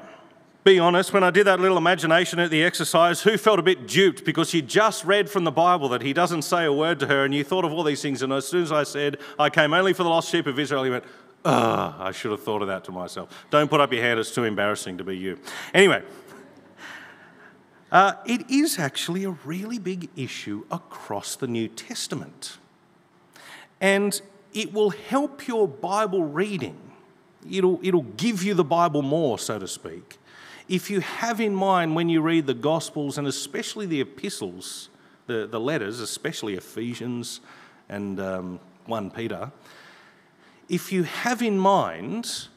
be 0.65 0.77
honest, 0.77 1.13
when 1.13 1.23
I 1.23 1.31
did 1.31 1.47
that 1.47 1.61
little 1.61 1.77
imagination 1.77 2.37
at 2.39 2.51
the 2.51 2.63
exercise, 2.63 3.21
who 3.21 3.37
felt 3.37 3.59
a 3.59 3.63
bit 3.63 3.87
duped 3.87 4.25
because 4.25 4.53
you 4.53 4.61
just 4.61 5.05
read 5.05 5.29
from 5.29 5.45
the 5.45 5.51
Bible 5.51 5.87
that 5.89 6.01
he 6.01 6.11
doesn't 6.11 6.41
say 6.41 6.65
a 6.65 6.73
word 6.73 6.99
to 6.99 7.07
her 7.07 7.23
and 7.23 7.33
you 7.33 7.43
thought 7.43 7.63
of 7.63 7.71
all 7.71 7.83
these 7.83 8.01
things, 8.01 8.21
and 8.21 8.33
as 8.33 8.47
soon 8.47 8.63
as 8.63 8.71
I 8.71 8.83
said, 8.83 9.17
I 9.39 9.49
came 9.49 9.73
only 9.73 9.93
for 9.93 10.03
the 10.03 10.09
lost 10.09 10.29
sheep 10.29 10.47
of 10.47 10.59
Israel, 10.59 10.83
he 10.83 10.89
went, 10.89 11.05
Ah, 11.45 12.03
I 12.03 12.11
should 12.11 12.31
have 12.31 12.43
thought 12.43 12.61
of 12.61 12.67
that 12.67 12.83
to 12.85 12.91
myself. 12.91 13.45
Don't 13.49 13.69
put 13.69 13.79
up 13.79 13.93
your 13.93 14.01
hand, 14.01 14.19
it's 14.19 14.33
too 14.33 14.43
embarrassing 14.43 14.97
to 14.97 15.03
be 15.03 15.17
you. 15.17 15.39
Anyway, 15.73 16.03
uh, 17.91 18.13
it 18.25 18.49
is 18.49 18.77
actually 18.77 19.23
a 19.23 19.31
really 19.45 19.79
big 19.79 20.09
issue 20.15 20.65
across 20.69 21.35
the 21.35 21.47
New 21.47 21.67
Testament. 21.67 22.57
And 23.81 24.21
it 24.53 24.73
will 24.73 24.89
help 24.89 25.47
your 25.47 25.67
Bible 25.67 26.23
reading. 26.23 26.77
It'll, 27.49 27.79
it'll 27.81 28.03
give 28.03 28.43
you 28.43 28.53
the 28.53 28.63
Bible 28.63 29.01
more, 29.01 29.39
so 29.39 29.57
to 29.59 29.67
speak. 29.67 30.17
If 30.67 30.91
you 30.91 30.99
have 30.99 31.39
in 31.39 31.55
mind 31.55 31.95
when 31.95 32.09
you 32.09 32.21
read 32.21 32.45
the 32.45 32.53
Gospels 32.53 33.17
and 33.17 33.27
especially 33.27 33.85
the 33.85 34.01
epistles, 34.01 34.89
the, 35.25 35.47
the 35.47 35.59
letters, 35.59 35.99
especially 35.99 36.55
Ephesians 36.55 37.39
and 37.87 38.19
um, 38.19 38.59
1 38.85 39.09
Peter, 39.11 39.51
if 40.69 40.91
you 40.91 41.03
have 41.03 41.41
in 41.41 41.57
mind 41.57 42.47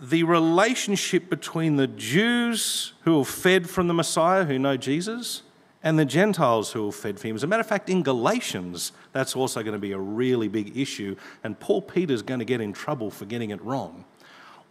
the 0.00 0.24
relationship 0.24 1.30
between 1.30 1.76
the 1.76 1.86
Jews 1.86 2.94
who 3.02 3.20
are 3.20 3.24
fed 3.24 3.70
from 3.70 3.86
the 3.86 3.94
Messiah, 3.94 4.44
who 4.44 4.58
know 4.58 4.76
Jesus, 4.76 5.42
and 5.84 5.98
the 5.98 6.04
Gentiles 6.04 6.72
who 6.72 6.88
are 6.88 6.92
fed 6.92 7.20
from 7.20 7.30
him. 7.30 7.36
As 7.36 7.44
a 7.44 7.46
matter 7.46 7.60
of 7.60 7.66
fact, 7.66 7.88
in 7.88 8.02
Galatians, 8.02 8.92
that's 9.12 9.36
also 9.36 9.62
going 9.62 9.74
to 9.74 9.78
be 9.78 9.92
a 9.92 9.98
really 9.98 10.48
big 10.48 10.76
issue, 10.76 11.14
and 11.44 11.58
Paul 11.58 11.82
Peter's 11.82 12.22
going 12.22 12.40
to 12.40 12.44
get 12.44 12.60
in 12.60 12.72
trouble 12.72 13.10
for 13.10 13.26
getting 13.26 13.50
it 13.50 13.62
wrong. 13.62 14.04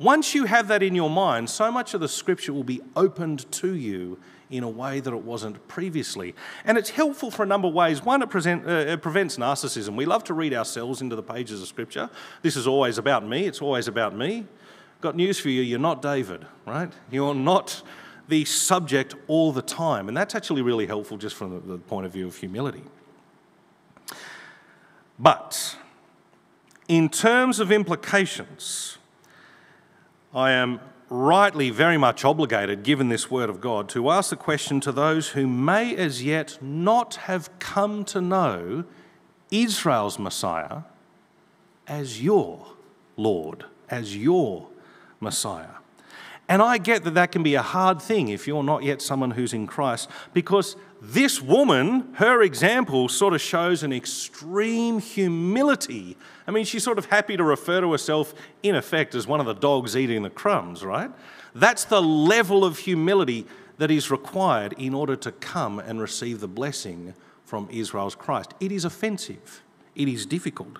Once 0.02 0.34
you 0.34 0.46
have 0.46 0.68
that 0.68 0.82
in 0.82 0.96
your 0.96 1.12
mind, 1.12 1.48
so 1.48 1.72
much 1.72 1.94
of 1.94 2.02
the 2.02 2.08
scripture 2.08 2.52
will 2.52 2.64
be 2.64 2.82
opened 2.96 3.50
to 3.52 3.76
you 3.76 4.18
in 4.50 4.64
a 4.64 4.70
way 4.70 5.00
that 5.00 5.14
it 5.14 5.24
wasn't 5.24 5.68
previously. 5.68 6.34
And 6.66 6.76
it's 6.76 6.90
helpful 6.90 7.30
for 7.30 7.44
a 7.44 7.46
number 7.46 7.68
of 7.68 7.76
ways. 7.76 8.04
One, 8.04 8.24
it, 8.24 8.30
present, 8.32 8.68
uh, 8.68 8.72
it 8.72 9.04
prevents 9.04 9.38
narcissism. 9.38 9.96
We 9.96 10.06
love 10.06 10.24
to 10.24 10.34
read 10.34 10.56
ourselves 10.56 11.02
into 11.02 11.16
the 11.16 11.22
pages 11.22 11.62
of 11.62 11.68
Scripture. 11.68 12.10
This 12.42 12.56
is 12.56 12.66
always 12.66 12.98
about 12.98 13.28
me, 13.28 13.46
it's 13.46 13.62
always 13.62 13.88
about 13.88 14.16
me. 14.16 14.48
Got 15.02 15.16
news 15.16 15.40
for 15.40 15.50
you 15.50 15.62
you're 15.62 15.78
not 15.78 16.02
David, 16.02 16.48
right? 16.66 16.92
You're 17.12 17.36
not 17.36 17.84
the 18.28 18.44
subject 18.46 19.14
all 19.28 19.52
the 19.52 19.62
time. 19.62 20.08
And 20.08 20.18
that's 20.18 20.34
actually 20.34 20.64
really 20.64 20.88
helpful 20.88 21.18
just 21.18 21.36
from 21.36 21.54
the, 21.54 21.74
the 21.74 21.78
point 21.78 22.08
of 22.08 22.12
view 22.12 22.26
of 22.26 22.36
humility. 22.36 22.84
But 25.20 25.78
in 26.88 27.08
terms 27.08 27.60
of 27.60 27.72
implications, 27.72 28.98
I 30.34 30.52
am 30.52 30.80
rightly 31.10 31.70
very 31.72 31.98
much 31.98 32.24
obligated, 32.24 32.84
given 32.84 33.10
this 33.10 33.30
word 33.30 33.50
of 33.50 33.60
God, 33.60 33.90
to 33.90 34.10
ask 34.10 34.30
the 34.30 34.38
question 34.38 34.80
to 34.82 34.92
those 34.92 35.30
who 35.30 35.46
may 35.46 35.96
as 35.96 36.24
yet 36.24 36.58
not 36.62 37.16
have 37.16 37.50
come 37.60 38.06
to 38.06 38.22
know 38.22 38.86
Israel's 39.52 40.18
Messiah 40.18 40.84
as 41.86 42.24
your 42.24 42.66
Lord, 43.18 43.66
as 43.90 44.16
your 44.16 44.68
Messiah. 45.20 45.82
And 46.48 46.62
I 46.62 46.78
get 46.78 47.04
that 47.04 47.14
that 47.16 47.32
can 47.34 47.44
be 47.44 47.56
a 47.56 47.62
hard 47.62 48.02
thing 48.02 48.30
if 48.30 48.48
you're 48.48 48.64
not 48.64 48.84
yet 48.84 49.02
someone 49.02 49.32
who's 49.32 49.54
in 49.54 49.68
Christ, 49.68 50.10
because 50.34 50.78
this 51.02 51.42
woman, 51.42 52.14
her 52.14 52.44
example, 52.44 53.10
sort 53.10 53.34
of 53.34 53.42
shows 53.42 53.82
an 53.82 53.92
extreme 53.92 55.00
humility. 55.00 56.16
I 56.46 56.52
mean, 56.52 56.64
she's 56.64 56.84
sort 56.84 57.00
of 57.00 57.06
happy 57.06 57.36
to 57.38 57.44
refer 57.44 57.82
to 57.82 57.92
herself, 57.92 58.36
in 58.62 58.76
effect, 58.76 59.16
as 59.16 59.26
one 59.26 59.40
of 59.40 59.48
the 59.48 59.56
dogs 59.56 59.98
eating 59.98 60.22
the 60.22 60.30
crumbs, 60.30 60.86
right? 60.86 61.10
That's 61.56 61.86
the 61.86 62.02
level 62.02 62.64
of 62.64 62.78
humility 62.78 63.48
that 63.80 63.90
is 63.90 64.12
required 64.12 64.74
in 64.74 64.94
order 64.94 65.16
to 65.16 65.32
come 65.32 65.80
and 65.80 66.00
receive 66.00 66.40
the 66.40 66.48
blessing 66.48 67.16
from 67.46 67.68
Israel's 67.72 68.14
Christ. 68.14 68.54
It 68.60 68.72
is 68.72 68.86
offensive, 68.86 69.64
it 69.96 70.08
is 70.08 70.28
difficult. 70.28 70.78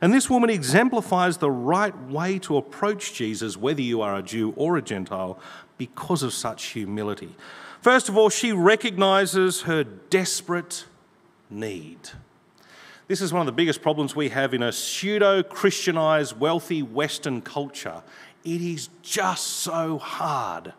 And 0.00 0.12
this 0.12 0.28
woman 0.28 0.50
exemplifies 0.50 1.36
the 1.36 1.52
right 1.52 1.96
way 2.08 2.40
to 2.40 2.56
approach 2.56 3.14
Jesus, 3.14 3.56
whether 3.56 3.80
you 3.80 4.00
are 4.02 4.16
a 4.16 4.22
Jew 4.22 4.52
or 4.56 4.76
a 4.76 4.82
Gentile, 4.82 5.38
because 5.78 6.24
of 6.24 6.32
such 6.32 6.64
humility. 6.64 7.36
First 7.82 8.08
of 8.08 8.16
all, 8.16 8.28
she 8.30 8.52
recognizes 8.52 9.62
her 9.62 9.82
desperate 9.82 10.84
need. 11.50 11.98
This 13.08 13.20
is 13.20 13.32
one 13.32 13.40
of 13.40 13.46
the 13.46 13.52
biggest 13.52 13.82
problems 13.82 14.14
we 14.14 14.28
have 14.28 14.54
in 14.54 14.62
a 14.62 14.70
pseudo 14.70 15.42
Christianized, 15.42 16.38
wealthy 16.38 16.84
Western 16.84 17.42
culture. 17.42 18.04
It 18.44 18.60
is 18.60 18.88
just 19.02 19.48
so 19.48 19.98
hard 19.98 20.74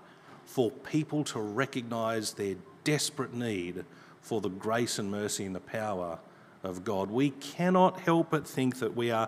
for 0.46 0.72
people 0.72 1.26
to 1.26 1.42
recognize 1.42 2.32
their 2.36 2.56
desperate 2.86 3.34
need 3.34 3.84
for 4.22 4.40
the 4.40 4.50
grace 4.50 4.98
and 4.98 5.12
mercy 5.12 5.44
and 5.44 5.54
the 5.54 5.60
power 5.60 6.20
of 6.64 6.86
God. 6.86 7.12
We 7.12 7.32
cannot 7.32 8.00
help 8.00 8.30
but 8.30 8.48
think 8.48 8.80
that 8.80 8.96
we 8.96 9.12
are 9.12 9.28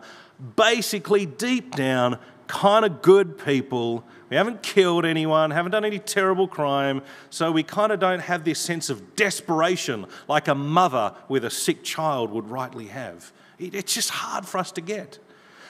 basically 0.55 1.25
deep 1.25 1.75
down 1.75 2.19
kind 2.47 2.85
of 2.85 3.01
good 3.01 3.37
people. 3.37 4.03
We 4.29 4.37
haven't 4.37 4.63
killed 4.63 5.05
anyone, 5.05 5.51
haven't 5.51 5.71
done 5.71 5.85
any 5.85 5.99
terrible 5.99 6.47
crime, 6.47 7.01
so 7.29 7.51
we 7.51 7.63
kind 7.63 7.91
of 7.91 7.99
don't 7.99 8.19
have 8.19 8.43
this 8.43 8.59
sense 8.59 8.89
of 8.89 9.15
desperation 9.15 10.05
like 10.27 10.47
a 10.47 10.55
mother 10.55 11.13
with 11.27 11.45
a 11.45 11.49
sick 11.49 11.83
child 11.83 12.31
would 12.31 12.49
rightly 12.49 12.87
have. 12.87 13.31
It's 13.59 13.93
just 13.93 14.09
hard 14.09 14.45
for 14.45 14.57
us 14.57 14.71
to 14.73 14.81
get. 14.81 15.19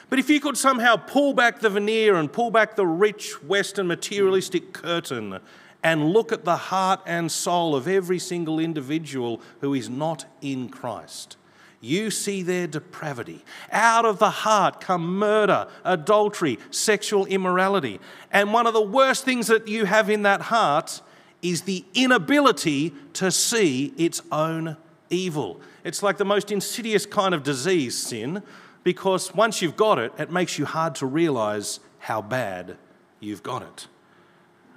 But 0.10 0.20
if 0.20 0.30
you 0.30 0.40
could 0.40 0.58
somehow 0.58 0.98
pull 0.98 1.34
back 1.34 1.60
the 1.60 1.70
veneer 1.70 2.16
and 2.16 2.32
pull 2.32 2.52
back 2.52 2.76
the 2.76 2.86
rich 2.86 3.42
Western 3.44 3.88
materialistic 3.88 4.72
curtain 4.74 5.40
and 5.84 6.12
look 6.12 6.32
at 6.32 6.46
the 6.46 6.58
heart 6.58 7.02
and 7.06 7.32
soul 7.32 7.76
of 7.76 7.88
every 7.88 8.20
single 8.20 8.60
individual 8.60 9.42
who 9.62 9.74
is 9.74 9.90
not 9.90 10.26
in 10.42 10.70
Christ, 10.70 11.38
you 11.82 12.10
see 12.10 12.42
their 12.42 12.68
depravity. 12.68 13.44
Out 13.72 14.06
of 14.06 14.20
the 14.20 14.30
heart 14.30 14.82
come 14.82 15.18
murder, 15.18 15.68
adultery, 15.84 16.60
sexual 16.72 17.26
immorality. 17.26 18.00
And 18.32 18.54
one 18.54 18.68
of 18.68 18.74
the 18.74 18.82
worst 18.82 19.26
things 19.26 19.48
that 19.48 19.68
you 19.68 19.86
have 19.86 20.10
in 20.10 20.24
that 20.24 20.42
heart 20.42 21.02
is 21.42 21.62
the 21.62 21.86
inability 21.94 22.94
to 23.14 23.32
see 23.32 23.94
its 23.98 24.22
own 24.32 24.78
evil. 25.10 25.62
It's 25.84 26.02
like 26.02 26.18
the 26.18 26.26
most 26.26 26.52
insidious 26.52 27.06
kind 27.06 27.36
of 27.36 27.44
disease, 27.44 27.98
sin, 27.98 28.42
because 28.84 29.34
once 29.36 29.62
you've 29.62 29.78
got 29.78 30.00
it, 30.00 30.12
it 30.18 30.32
makes 30.32 30.58
you 30.58 30.66
hard 30.66 30.96
to 30.96 31.06
realize 31.06 31.80
how 32.00 32.22
bad 32.22 32.78
you've 33.20 33.44
got 33.44 33.62
it. 33.62 33.88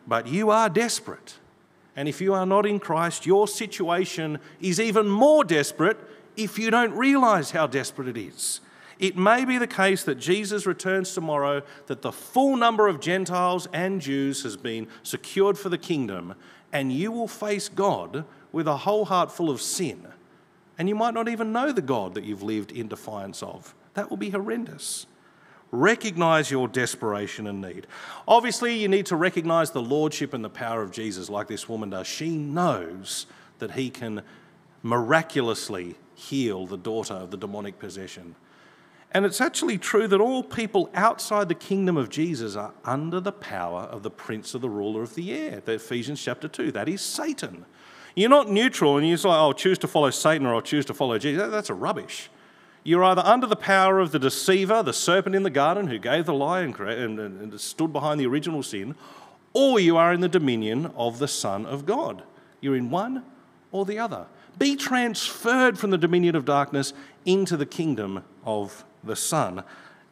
But 0.06 0.26
you 0.26 0.50
are 0.50 0.68
desperate 0.68 1.38
And 1.98 2.08
if 2.08 2.20
you 2.20 2.32
are 2.32 2.46
not 2.46 2.64
in 2.64 2.78
Christ, 2.78 3.26
your 3.26 3.48
situation 3.48 4.38
is 4.60 4.78
even 4.78 5.08
more 5.08 5.42
desperate 5.42 5.98
if 6.38 6.58
you 6.58 6.70
don't 6.70 6.92
realize 6.94 7.50
how 7.50 7.66
desperate 7.66 8.08
it 8.08 8.16
is. 8.16 8.60
It 8.98 9.16
may 9.16 9.44
be 9.44 9.58
the 9.58 9.66
case 9.66 10.04
that 10.04 10.16
Jesus 10.16 10.66
returns 10.66 11.12
tomorrow, 11.12 11.62
that 11.86 12.02
the 12.02 12.12
full 12.12 12.56
number 12.56 12.88
of 12.88 13.00
Gentiles 13.00 13.68
and 13.72 14.00
Jews 14.00 14.42
has 14.44 14.56
been 14.56 14.88
secured 15.02 15.58
for 15.58 15.68
the 15.68 15.78
kingdom, 15.78 16.34
and 16.72 16.92
you 16.92 17.12
will 17.12 17.28
face 17.28 17.68
God 17.68 18.24
with 18.50 18.66
a 18.66 18.78
whole 18.78 19.04
heart 19.04 19.30
full 19.30 19.50
of 19.50 19.60
sin. 19.60 20.06
And 20.78 20.88
you 20.88 20.94
might 20.94 21.14
not 21.14 21.28
even 21.28 21.52
know 21.52 21.72
the 21.72 21.82
God 21.82 22.14
that 22.14 22.24
you've 22.24 22.42
lived 22.42 22.72
in 22.72 22.88
defiance 22.88 23.42
of. 23.42 23.74
That 23.94 24.10
will 24.10 24.16
be 24.16 24.30
horrendous. 24.30 25.06
Recognize 25.70 26.50
your 26.50 26.66
desperation 26.66 27.46
and 27.46 27.60
need. 27.60 27.86
Obviously, 28.26 28.78
you 28.78 28.88
need 28.88 29.06
to 29.06 29.16
recognize 29.16 29.70
the 29.70 29.82
lordship 29.82 30.32
and 30.34 30.44
the 30.44 30.48
power 30.48 30.82
of 30.82 30.92
Jesus, 30.92 31.28
like 31.28 31.48
this 31.48 31.68
woman 31.68 31.90
does. 31.90 32.06
She 32.06 32.36
knows 32.36 33.26
that 33.58 33.72
he 33.72 33.90
can 33.90 34.22
miraculously 34.82 35.96
heal 36.18 36.66
the 36.66 36.76
daughter 36.76 37.14
of 37.14 37.30
the 37.30 37.36
demonic 37.36 37.78
possession. 37.78 38.34
And 39.12 39.24
it's 39.24 39.40
actually 39.40 39.78
true 39.78 40.06
that 40.08 40.20
all 40.20 40.42
people 40.42 40.90
outside 40.94 41.48
the 41.48 41.54
kingdom 41.54 41.96
of 41.96 42.10
Jesus 42.10 42.56
are 42.56 42.74
under 42.84 43.20
the 43.20 43.32
power 43.32 43.82
of 43.82 44.02
the 44.02 44.10
prince 44.10 44.54
of 44.54 44.60
the 44.60 44.68
ruler 44.68 45.02
of 45.02 45.14
the 45.14 45.32
air. 45.32 45.62
The 45.64 45.74
Ephesians 45.74 46.22
chapter 46.22 46.48
2. 46.48 46.72
That 46.72 46.88
is 46.88 47.00
Satan. 47.00 47.64
You're 48.14 48.28
not 48.28 48.50
neutral 48.50 48.98
and 48.98 49.08
you're 49.08 49.16
like, 49.16 49.26
oh, 49.26 49.30
I'll 49.30 49.52
choose 49.54 49.78
to 49.78 49.88
follow 49.88 50.10
Satan 50.10 50.46
or 50.46 50.54
I'll 50.54 50.60
choose 50.60 50.84
to 50.86 50.94
follow 50.94 51.18
Jesus. 51.18 51.50
That's 51.50 51.70
a 51.70 51.74
rubbish. 51.74 52.28
You're 52.82 53.04
either 53.04 53.22
under 53.24 53.46
the 53.46 53.56
power 53.56 54.00
of 54.00 54.12
the 54.12 54.18
deceiver, 54.18 54.82
the 54.82 54.92
serpent 54.92 55.36
in 55.36 55.42
the 55.42 55.50
garden 55.50 55.86
who 55.86 55.98
gave 55.98 56.26
the 56.26 56.34
lie 56.34 56.60
and, 56.60 56.78
and, 56.78 57.18
and 57.18 57.60
stood 57.60 57.92
behind 57.92 58.20
the 58.20 58.26
original 58.26 58.62
sin, 58.62 58.94
or 59.52 59.78
you 59.80 59.96
are 59.96 60.12
in 60.12 60.20
the 60.20 60.28
dominion 60.28 60.92
of 60.96 61.18
the 61.18 61.28
Son 61.28 61.64
of 61.64 61.86
God. 61.86 62.24
You're 62.60 62.76
in 62.76 62.90
one 62.90 63.24
or 63.72 63.84
the 63.84 63.98
other. 63.98 64.26
Be 64.58 64.76
transferred 64.76 65.78
from 65.78 65.90
the 65.90 65.98
dominion 65.98 66.34
of 66.34 66.44
darkness 66.44 66.92
into 67.24 67.56
the 67.56 67.66
kingdom 67.66 68.24
of 68.44 68.84
the 69.04 69.16
Son. 69.16 69.62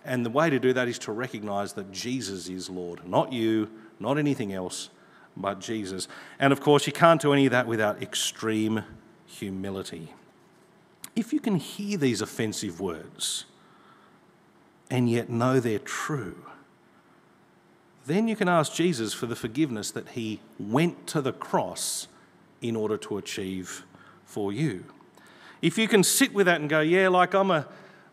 And 0.05 0.25
the 0.25 0.31
way 0.31 0.51
to 0.51 0.59
do 0.59 0.73
that 0.73 0.89
is 0.89 0.99
to 1.01 1.13
recognize 1.13 1.73
that 1.73 1.91
Jesus 1.91 2.49
is 2.49 2.71
Lord, 2.71 3.07
not 3.09 3.33
you, 3.33 3.71
not 3.99 4.19
anything 4.19 4.53
else, 4.53 4.91
but 5.37 5.61
Jesus. 5.61 6.07
And 6.39 6.53
of 6.53 6.61
course, 6.61 6.87
you 6.87 6.93
can't 6.93 7.21
do 7.21 7.33
any 7.33 7.47
of 7.47 7.53
that 7.53 7.67
without 7.67 8.03
extreme 8.03 8.85
humility. 9.27 10.13
If 11.17 11.33
you 11.33 11.41
can 11.41 11.57
hear 11.57 11.99
these 11.99 12.21
offensive 12.21 12.81
words 12.81 13.47
and 14.91 15.11
yet 15.11 15.29
know 15.29 15.59
they're 15.59 15.79
true, 15.79 16.47
then 18.07 18.29
you 18.29 18.37
can 18.37 18.49
ask 18.49 18.73
Jesus 18.75 19.13
for 19.13 19.27
the 19.27 19.35
forgiveness 19.35 19.91
that 19.91 20.11
he 20.11 20.41
went 20.61 21.07
to 21.09 21.21
the 21.21 21.33
cross 21.33 22.07
in 22.63 22.77
order 22.77 22.97
to 22.99 23.19
achieve 23.19 23.85
for 24.27 24.53
you. 24.53 24.85
If 25.62 25.79
you 25.79 25.89
can 25.89 26.05
sit 26.05 26.35
with 26.35 26.47
that 26.47 26.61
and 26.61 26.69
go, 26.69 26.81
yeah, 26.81 27.09
like 27.09 27.33
I'm 27.35 27.51
a 27.51 27.67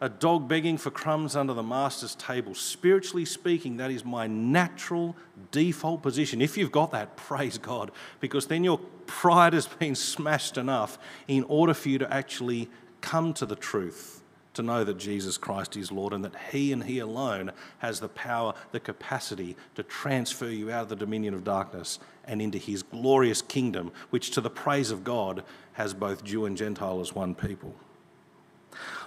a 0.04 0.10
dog 0.10 0.49
begging 0.49 0.78
for 0.78 0.91
crumbs 0.91 1.34
under 1.34 1.54
the 1.54 1.63
master's 1.63 2.13
table. 2.15 2.54
Spiritually 2.54 3.23
speaking, 3.23 3.78
that 3.78 3.89
is 3.89 4.04
my 4.04 4.28
natural 4.28 5.15
default 5.52 6.02
position. 6.02 6.41
If 6.41 6.58
you've 6.58 6.73
got 6.73 6.91
that, 6.91 7.15
praise 7.30 7.58
God, 7.58 7.89
because 8.19 8.47
then 8.47 8.65
your 8.65 8.80
pride 9.08 9.54
has 9.54 9.65
been 9.65 9.95
smashed 9.95 10.58
enough 10.58 10.99
in 11.30 11.45
order 11.45 11.73
for 11.73 11.88
you 11.88 11.99
to 11.99 12.13
actually 12.13 12.69
come 12.99 13.34
to 13.36 13.45
the 13.45 13.56
truth, 13.56 14.21
to 14.54 14.62
know 14.62 14.84
that 14.84 14.98
Jesus 14.98 15.38
Christ 15.38 15.76
is 15.76 15.92
Lord 15.92 16.13
and 16.13 16.24
that 16.24 16.36
He 16.52 16.72
and 16.72 16.84
He 16.84 17.00
alone 17.00 17.52
has 17.80 18.00
the 18.00 18.10
power, 18.10 18.54
the 18.72 18.80
capacity 18.80 19.56
to 19.76 19.84
transfer 19.84 20.50
you 20.50 20.72
out 20.72 20.84
of 20.84 20.89
the 20.89 20.96
dominion 20.96 21.34
of 21.34 21.44
darkness 21.44 22.00
and 22.26 22.42
into 22.42 22.58
His 22.58 22.84
glorious 22.84 23.42
kingdom, 23.42 23.92
which 24.10 24.32
to 24.32 24.42
the 24.42 24.50
praise 24.50 24.92
of 24.92 25.04
God 25.04 25.44
has 25.74 25.94
both 25.94 26.24
Jew 26.24 26.46
and 26.46 26.56
Gentile 26.56 27.02
as 27.02 27.13
one 27.13 27.36
people. 27.36 27.74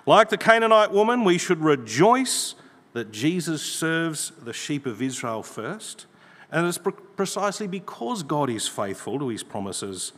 Like 0.05 0.29
the 0.29 0.39
Canaanite 0.39 0.93
woman, 0.93 1.25
we 1.25 1.39
should 1.39 1.61
rejoice 1.61 2.55
that 2.93 3.13
Jesus 3.13 3.63
serves 3.63 4.33
the 4.41 4.53
sheep 4.53 4.87
of 4.87 5.03
Israel 5.03 5.43
first. 5.43 6.07
And 6.51 6.67
it's 6.67 6.79
precisely 7.17 7.67
because 7.67 8.23
God 8.23 8.49
is 8.49 8.69
faithful 8.69 9.19
to 9.19 9.29
his 9.29 9.43
promises 9.43 10.13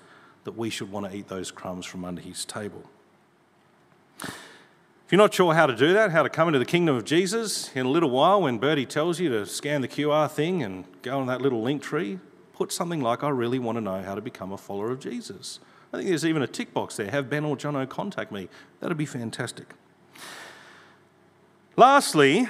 that 0.45 0.57
we 0.57 0.71
should 0.71 0.93
want 0.93 1.11
to 1.11 1.17
eat 1.17 1.29
those 1.29 1.51
crumbs 1.51 1.87
from 1.87 2.05
under 2.05 2.21
his 2.21 2.45
table. 2.45 2.85
If 5.09 5.13
you're 5.13 5.17
not 5.17 5.33
sure 5.33 5.55
how 5.55 5.65
to 5.65 5.75
do 5.75 5.95
that, 5.95 6.11
how 6.11 6.23
to 6.23 6.29
come 6.29 6.49
into 6.49 6.59
the 6.59 6.67
kingdom 6.67 6.95
of 6.95 7.07
Jesus, 7.07 7.75
in 7.75 7.87
a 7.87 7.89
little 7.89 8.11
while, 8.11 8.43
when 8.43 8.59
Bertie 8.59 8.85
tells 8.85 9.19
you 9.19 9.31
to 9.31 9.47
scan 9.47 9.81
the 9.81 9.89
QR 9.89 10.31
thing 10.31 10.63
and 10.63 10.85
go 11.01 11.19
on 11.19 11.27
that 11.29 11.41
little 11.41 11.63
link 11.63 11.81
tree, 11.81 12.19
put 12.53 12.71
something 12.71 13.01
like, 13.01 13.25
I 13.25 13.31
really 13.31 13.59
want 13.59 13.77
to 13.79 13.81
know 13.81 14.03
how 14.03 14.15
to 14.15 14.21
become 14.21 14.53
a 14.53 14.59
follower 14.59 14.91
of 14.91 15.01
Jesus. 15.01 15.61
I 15.95 15.97
think 15.97 16.11
there's 16.11 16.27
even 16.27 16.43
a 16.43 16.47
tick 16.47 16.75
box 16.75 16.97
there. 16.97 17.11
Have 17.11 17.31
Ben 17.31 17.47
or 17.47 17.57
Jono 17.57 17.89
contact 17.89 18.31
me. 18.31 18.51
That'd 18.81 18.99
be 18.99 19.07
fantastic. 19.07 19.73
Lastly, 21.75 22.47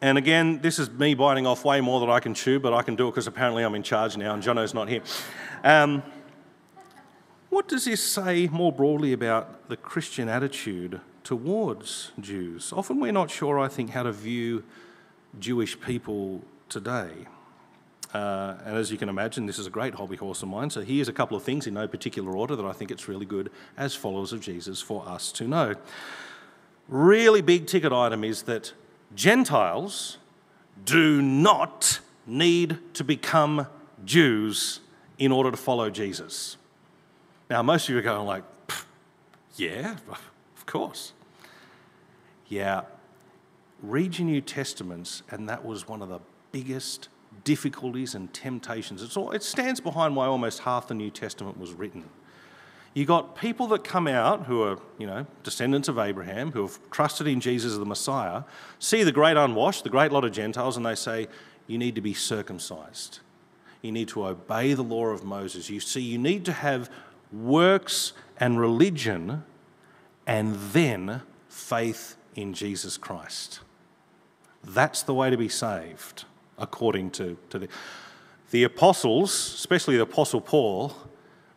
and 0.00 0.16
again, 0.16 0.60
this 0.62 0.78
is 0.78 0.88
me 0.90 1.12
biting 1.12 1.46
off 1.46 1.66
way 1.66 1.82
more 1.82 2.00
than 2.00 2.08
I 2.08 2.20
can 2.20 2.32
chew, 2.32 2.58
but 2.58 2.72
I 2.72 2.80
can 2.80 2.96
do 2.96 3.08
it 3.08 3.10
because 3.10 3.26
apparently 3.26 3.62
I'm 3.62 3.74
in 3.74 3.82
charge 3.82 4.16
now 4.16 4.32
and 4.32 4.42
Jono's 4.42 4.72
not 4.72 4.88
here. 4.88 5.02
Um, 5.62 6.02
what 7.50 7.68
does 7.68 7.84
this 7.84 8.02
say 8.02 8.46
more 8.48 8.72
broadly 8.72 9.12
about 9.12 9.68
the 9.68 9.76
Christian 9.76 10.28
attitude 10.28 11.00
towards 11.24 12.12
Jews? 12.20 12.72
Often 12.74 13.00
we're 13.00 13.12
not 13.12 13.30
sure, 13.30 13.58
I 13.58 13.68
think, 13.68 13.90
how 13.90 14.02
to 14.02 14.12
view 14.12 14.64
Jewish 15.38 15.80
people 15.80 16.42
today. 16.68 17.10
Uh, 18.12 18.56
and 18.64 18.76
as 18.76 18.90
you 18.90 18.96
can 18.96 19.08
imagine, 19.08 19.46
this 19.46 19.58
is 19.58 19.66
a 19.66 19.70
great 19.70 19.94
hobby 19.94 20.16
horse 20.16 20.42
of 20.42 20.48
mine. 20.48 20.70
So 20.70 20.80
here's 20.80 21.08
a 21.08 21.12
couple 21.12 21.36
of 21.36 21.42
things 21.42 21.66
in 21.66 21.74
no 21.74 21.86
particular 21.86 22.36
order 22.36 22.56
that 22.56 22.64
I 22.64 22.72
think 22.72 22.90
it's 22.90 23.08
really 23.08 23.26
good 23.26 23.50
as 23.76 23.94
followers 23.94 24.32
of 24.32 24.40
Jesus 24.40 24.80
for 24.80 25.06
us 25.06 25.30
to 25.32 25.46
know. 25.46 25.74
Really 26.88 27.42
big 27.42 27.66
ticket 27.66 27.92
item 27.92 28.24
is 28.24 28.42
that 28.42 28.72
Gentiles 29.14 30.16
do 30.84 31.20
not 31.20 32.00
need 32.26 32.78
to 32.94 33.04
become 33.04 33.66
Jews 34.04 34.80
in 35.18 35.32
order 35.32 35.50
to 35.50 35.56
follow 35.56 35.90
Jesus. 35.90 36.56
Now, 37.50 37.62
most 37.62 37.84
of 37.84 37.90
you 37.90 37.98
are 37.98 38.02
going 38.02 38.26
like, 38.26 38.44
yeah, 39.56 39.96
of 40.08 40.66
course. 40.66 41.12
Yeah, 42.48 42.82
read 43.82 44.18
your 44.18 44.26
New 44.26 44.40
Testaments, 44.40 45.22
and 45.30 45.48
that 45.48 45.64
was 45.64 45.88
one 45.88 46.02
of 46.02 46.08
the 46.08 46.20
biggest 46.52 47.08
difficulties 47.44 48.14
and 48.14 48.32
temptations. 48.32 49.16
All, 49.16 49.30
it 49.32 49.42
stands 49.42 49.80
behind 49.80 50.16
why 50.16 50.26
almost 50.26 50.60
half 50.60 50.88
the 50.88 50.94
New 50.94 51.10
Testament 51.10 51.58
was 51.58 51.72
written. 51.72 52.04
You 52.94 53.04
got 53.04 53.36
people 53.36 53.68
that 53.68 53.84
come 53.84 54.08
out 54.08 54.46
who 54.46 54.62
are, 54.62 54.78
you 54.98 55.06
know, 55.06 55.26
descendants 55.42 55.88
of 55.88 55.98
Abraham, 55.98 56.52
who 56.52 56.62
have 56.62 56.78
trusted 56.90 57.26
in 57.26 57.40
Jesus 57.40 57.72
as 57.72 57.78
the 57.78 57.84
Messiah, 57.84 58.42
see 58.78 59.02
the 59.04 59.12
great 59.12 59.36
unwashed, 59.36 59.84
the 59.84 59.90
great 59.90 60.10
lot 60.10 60.24
of 60.24 60.32
Gentiles, 60.32 60.76
and 60.76 60.84
they 60.84 60.94
say, 60.94 61.28
You 61.66 61.78
need 61.78 61.94
to 61.94 62.00
be 62.00 62.14
circumcised. 62.14 63.20
You 63.82 63.92
need 63.92 64.08
to 64.08 64.26
obey 64.26 64.74
the 64.74 64.82
law 64.82 65.06
of 65.06 65.22
Moses. 65.22 65.70
You 65.70 65.80
see, 65.80 66.00
you 66.00 66.18
need 66.18 66.44
to 66.46 66.52
have 66.52 66.90
works 67.32 68.12
and 68.38 68.58
religion 68.58 69.44
and 70.26 70.54
then 70.72 71.22
faith 71.48 72.16
in 72.34 72.54
Jesus 72.54 72.96
Christ. 72.96 73.60
That's 74.64 75.02
the 75.02 75.14
way 75.14 75.30
to 75.30 75.36
be 75.36 75.48
saved 75.48 76.24
according 76.58 77.10
to, 77.12 77.36
to 77.50 77.58
the. 77.58 77.68
The 78.50 78.64
apostles, 78.64 79.30
especially 79.30 79.96
the 79.96 80.04
apostle 80.04 80.40
Paul, 80.40 80.94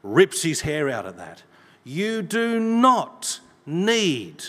rips 0.04 0.44
his 0.44 0.62
hair 0.62 0.90
out 0.90 1.06
at 1.06 1.16
that. 1.16 1.44
You 1.86 2.22
do 2.22 2.60
not 2.60 3.40
need 3.66 4.44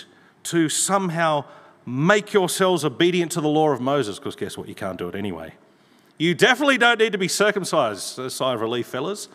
to 0.44 0.68
somehow 0.68 1.44
make 1.86 2.32
yourselves 2.32 2.84
obedient 2.84 3.30
to 3.32 3.40
the 3.40 3.48
law 3.48 3.70
of 3.70 3.80
Moses, 3.80 4.18
because 4.18 4.34
guess 4.34 4.58
what? 4.58 4.66
You 4.68 4.74
can't 4.74 4.98
do 4.98 5.08
it 5.08 5.14
anyway. 5.14 5.54
You 6.18 6.34
definitely 6.34 6.78
don't 6.78 6.98
need 6.98 7.12
to 7.12 7.18
be 7.18 7.28
circumcised, 7.28 8.18
a 8.18 8.28
sigh 8.28 8.54
of 8.54 8.60
relief, 8.60 8.88
fellas. 8.88 9.28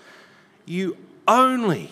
You 0.66 0.98
only 1.28 1.90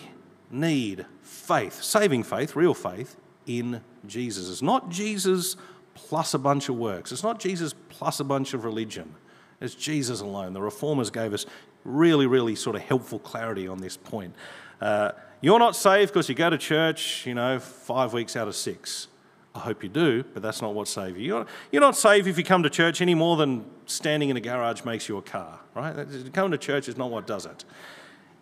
need 0.50 1.06
faith, 1.22 1.82
saving 1.82 2.22
faith, 2.22 2.56
real 2.56 2.74
faith, 2.74 3.16
in 3.46 3.80
Jesus. 4.06 4.50
It's 4.50 4.62
not 4.62 4.90
Jesus 4.90 5.56
plus 5.94 6.34
a 6.34 6.38
bunch 6.38 6.68
of 6.68 6.76
works. 6.76 7.12
It's 7.12 7.22
not 7.22 7.38
Jesus 7.38 7.74
plus 7.88 8.20
a 8.20 8.24
bunch 8.24 8.54
of 8.54 8.64
religion. 8.64 9.14
It's 9.60 9.74
Jesus 9.74 10.20
alone. 10.20 10.52
The 10.52 10.60
reformers 10.60 11.10
gave 11.10 11.32
us 11.32 11.46
really, 11.84 12.26
really 12.26 12.54
sort 12.54 12.76
of 12.76 12.82
helpful 12.82 13.18
clarity 13.18 13.68
on 13.68 13.78
this 13.78 13.96
point. 13.96 14.34
Uh, 14.80 15.12
you're 15.40 15.58
not 15.58 15.76
saved 15.76 16.12
because 16.12 16.28
you 16.28 16.34
go 16.34 16.50
to 16.50 16.58
church, 16.58 17.26
you 17.26 17.34
know, 17.34 17.58
five 17.58 18.12
weeks 18.12 18.36
out 18.36 18.48
of 18.48 18.56
six. 18.56 19.08
I 19.54 19.60
hope 19.60 19.82
you 19.82 19.88
do, 19.88 20.22
but 20.34 20.42
that's 20.42 20.60
not 20.60 20.74
what 20.74 20.86
saves 20.86 21.18
you. 21.18 21.24
You're, 21.24 21.46
you're 21.72 21.80
not 21.80 21.96
saved 21.96 22.26
if 22.26 22.36
you 22.36 22.44
come 22.44 22.62
to 22.62 22.70
church 22.70 23.00
any 23.00 23.14
more 23.14 23.36
than 23.36 23.64
standing 23.86 24.28
in 24.28 24.36
a 24.36 24.40
garage 24.40 24.84
makes 24.84 25.08
you 25.08 25.16
a 25.16 25.22
car, 25.22 25.60
right? 25.74 25.94
Coming 26.34 26.50
to 26.50 26.58
church 26.58 26.88
is 26.88 26.98
not 26.98 27.10
what 27.10 27.26
does 27.26 27.46
it. 27.46 27.64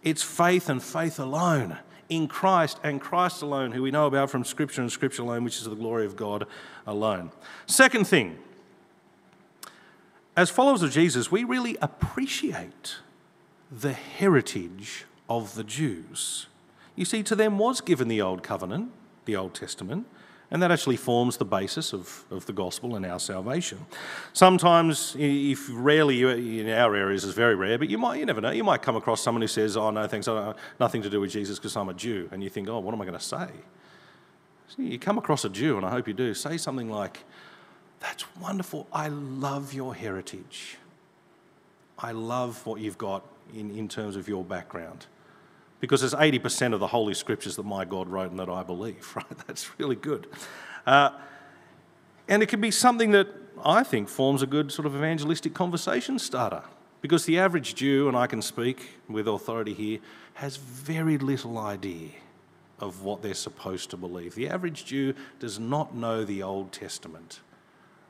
It's 0.05 0.23
faith 0.23 0.69
and 0.69 0.83
faith 0.83 1.19
alone 1.19 1.79
in 2.11 2.29
Christ 2.29 2.79
and 2.85 3.01
Christ 3.01 3.43
alone, 3.43 3.73
who 3.73 3.83
we 3.83 3.91
know 3.91 4.07
about 4.07 4.31
from 4.31 4.45
Scripture 4.45 4.83
and 4.83 4.93
Scripture 4.93 5.23
alone, 5.23 5.43
which 5.43 5.57
is 5.57 5.65
the 5.65 5.75
glory 5.75 6.05
of 6.05 6.15
God 6.15 6.47
alone. 6.87 7.33
Second 7.67 8.07
thing, 8.07 8.39
as 10.37 10.51
followers 10.51 10.83
of 10.83 10.91
Jesus, 10.91 11.31
we 11.31 11.43
really 11.43 11.77
appreciate 11.81 12.97
the 13.73 13.93
heritage 13.93 15.07
of 15.29 15.55
the 15.55 15.65
Jews. 15.65 16.47
You 16.97 17.05
see, 17.05 17.23
to 17.23 17.35
them 17.35 17.59
was 17.59 17.81
given 17.81 18.09
the 18.09 18.21
Old 18.21 18.43
Covenant, 18.43 18.91
the 19.25 19.37
Old 19.37 19.55
Testament, 19.55 20.07
and 20.55 20.63
that 20.63 20.71
actually 20.71 20.95
forms 20.95 21.37
the 21.37 21.45
basis 21.45 21.93
of, 21.93 22.25
of 22.31 22.47
the 22.47 22.53
gospel 22.53 22.95
and 22.95 23.05
our 23.05 23.19
salvation. 23.19 23.77
Sometimes, 24.35 25.17
if 25.19 25.69
rarely 25.69 26.61
in 26.61 26.71
our 26.71 26.95
areas, 26.95 27.25
is 27.25 27.35
very 27.35 27.57
rare, 27.57 27.77
but 27.77 27.91
you 27.91 27.99
might, 27.99 28.21
you 28.21 28.25
never 28.25 28.41
know, 28.41 28.53
you 28.53 28.63
might 28.63 28.81
come 28.81 28.95
across 28.95 29.21
someone 29.21 29.43
who 29.43 29.49
says, 29.49 29.77
Oh, 29.77 29.91
no, 29.91 30.07
thanks, 30.07 30.29
I 30.29 30.55
nothing 30.79 31.03
to 31.03 31.11
do 31.11 31.21
with 31.21 31.33
Jesus 31.33 31.59
because 31.59 31.77
I'm 31.77 31.89
a 31.89 31.95
Jew. 31.95 32.29
And 32.31 32.41
you 32.41 32.51
think, 32.51 32.69
Oh, 32.69 32.79
what 32.79 32.95
am 32.95 33.03
I 33.03 33.05
going 33.05 33.19
to 33.19 33.25
say? 33.25 33.49
You 34.79 34.97
come 34.97 35.19
across 35.19 35.45
a 35.45 35.49
Jew, 35.49 35.77
and 35.77 35.85
I 35.85 35.91
hope 35.91 36.07
you 36.07 36.15
do, 36.15 36.33
say 36.35 36.57
something 36.57 36.89
like, 36.89 37.25
That's 37.99 38.25
wonderful. 38.37 38.87
I 38.93 39.09
love 39.09 39.75
your 39.75 39.93
heritage. 39.93 40.79
I 41.99 42.13
love 42.13 42.65
what 42.65 42.81
you've 42.81 42.99
got 42.99 43.25
in, 43.53 43.77
in 43.77 43.89
terms 43.89 44.15
of 44.15 44.29
your 44.29 44.45
background 44.45 45.07
because 45.85 46.03
it's 46.03 46.15
80% 46.15 46.73
of 46.73 46.81
the 46.81 46.87
Holy 46.87 47.13
Scriptures 47.13 47.57
that 47.57 47.67
my 47.67 47.85
God 47.85 48.09
wrote 48.09 48.31
and 48.31 48.41
that 48.41 48.49
I 48.49 48.63
believe, 48.63 49.13
right? 49.17 49.47
That's 49.47 49.79
really 49.79 49.97
good. 49.97 50.27
Uh, 50.87 51.11
and 52.27 52.43
it 52.43 52.49
can 52.49 52.59
be 52.59 52.71
something 52.71 53.11
that 53.11 53.29
I 53.63 53.83
think 53.83 54.09
forms 54.09 54.41
a 54.41 54.47
good 54.47 54.73
sort 54.73 54.87
of 54.87 54.97
evangelistic 54.97 55.53
conversation 55.53 56.19
starter 56.19 56.63
because 57.03 57.27
the 57.27 57.39
average 57.39 57.75
Jew, 57.75 58.09
and 58.09 58.17
I 58.17 58.27
can 58.27 58.41
speak 58.41 58.93
with 59.11 59.29
authority 59.29 59.75
here, 59.75 59.99
has 60.33 60.57
very 60.57 61.19
little 61.19 61.59
idea 61.59 62.13
of 62.81 63.03
what 63.03 63.21
they're 63.21 63.35
supposed 63.35 63.91
to 63.91 63.99
believe. 63.99 64.35
The 64.35 64.49
average 64.49 64.87
Jew 64.87 65.13
does 65.39 65.59
not 65.59 65.95
know 65.95 66.25
the 66.25 66.43
Old 66.43 66.73
Testament. 66.73 67.41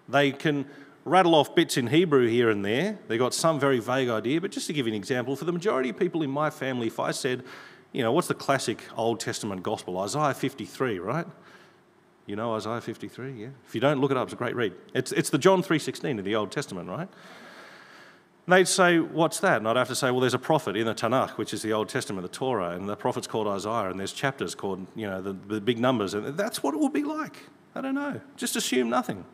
They 0.09 0.31
can 0.31 0.67
rattle 1.05 1.35
off 1.35 1.55
bits 1.55 1.77
in 1.77 1.89
Hebrew 1.89 2.27
here 2.29 2.51
and 2.51 2.65
there. 2.65 2.99
They 3.09 3.19
got 3.19 3.35
some 3.35 3.61
very 3.61 3.79
vague 3.79 4.09
idea, 4.09 4.41
but 4.41 4.51
just 4.51 4.67
to 4.69 4.73
give 4.73 4.87
you 4.87 4.93
an 4.93 4.97
example, 4.97 5.37
for 5.37 5.45
the 5.45 5.53
majority 5.53 5.91
of 5.91 5.99
people 5.99 6.23
in 6.23 6.31
my 6.31 6.51
family, 6.51 6.87
if 6.87 6.99
I 6.99 7.11
said, 7.11 7.45
you 7.93 8.03
know, 8.03 8.13
what's 8.13 8.29
the 8.29 8.35
classic 8.35 8.83
Old 8.97 9.21
Testament 9.21 9.63
gospel? 9.63 9.99
Isaiah 9.99 10.35
53, 10.35 10.99
right? 10.99 11.27
You 12.27 12.37
know 12.37 12.55
Isaiah 12.55 12.81
53, 12.81 13.33
yeah? 13.33 13.49
If 13.67 13.75
you 13.75 13.81
don't, 13.81 14.01
look 14.01 14.11
it 14.11 14.17
up, 14.17 14.25
it's 14.25 14.33
a 14.33 14.37
great 14.37 14.57
read. 14.57 14.73
It's, 14.95 15.13
it's 15.13 15.31
the 15.31 15.39
John 15.39 15.63
3.16 15.63 16.19
of 16.19 16.25
the 16.25 16.35
Old 16.35 16.51
Testament, 16.51 16.89
right? 16.89 17.09
And 18.47 18.53
they'd 18.53 18.67
say, 18.67 18.99
what's 18.99 19.41
that? 19.41 19.59
And 19.59 19.69
I'd 19.69 19.77
have 19.77 19.89
to 19.89 19.95
say, 19.95 20.11
well, 20.11 20.21
there's 20.21 20.35
a 20.35 20.39
prophet 20.39 20.77
in 20.77 20.87
the 20.87 20.95
Tanakh, 20.95 21.31
which 21.33 21.53
is 21.53 21.63
the 21.63 21.73
Old 21.73 21.89
Testament, 21.89 22.23
the 22.23 22.37
Torah, 22.37 22.71
and 22.71 22.89
the 22.89 22.97
prophet's 22.97 23.27
called 23.27 23.47
Isaiah, 23.47 23.91
and 23.91 24.01
there's 24.01 24.13
chapters 24.13 24.55
called, 24.55 24.87
you 24.97 25.07
know, 25.07 25.21
the, 25.21 25.33
the 25.33 25.61
big 25.61 25.79
numbers, 25.79 26.15
and 26.15 26.37
that's 26.37 26.63
what 26.63 26.75
it 26.75 26.81
would 26.81 26.93
be 26.93 27.05
like. 27.05 27.37
I 27.75 27.81
don't 27.81 27.95
know. 27.95 28.21
Just 28.37 28.57
assume 28.57 28.89
nothing. 28.89 29.25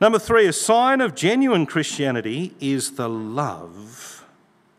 Number 0.00 0.18
three, 0.18 0.46
a 0.46 0.52
sign 0.52 1.00
of 1.00 1.14
genuine 1.14 1.66
Christianity 1.66 2.54
is 2.60 2.92
the 2.92 3.08
love 3.08 4.24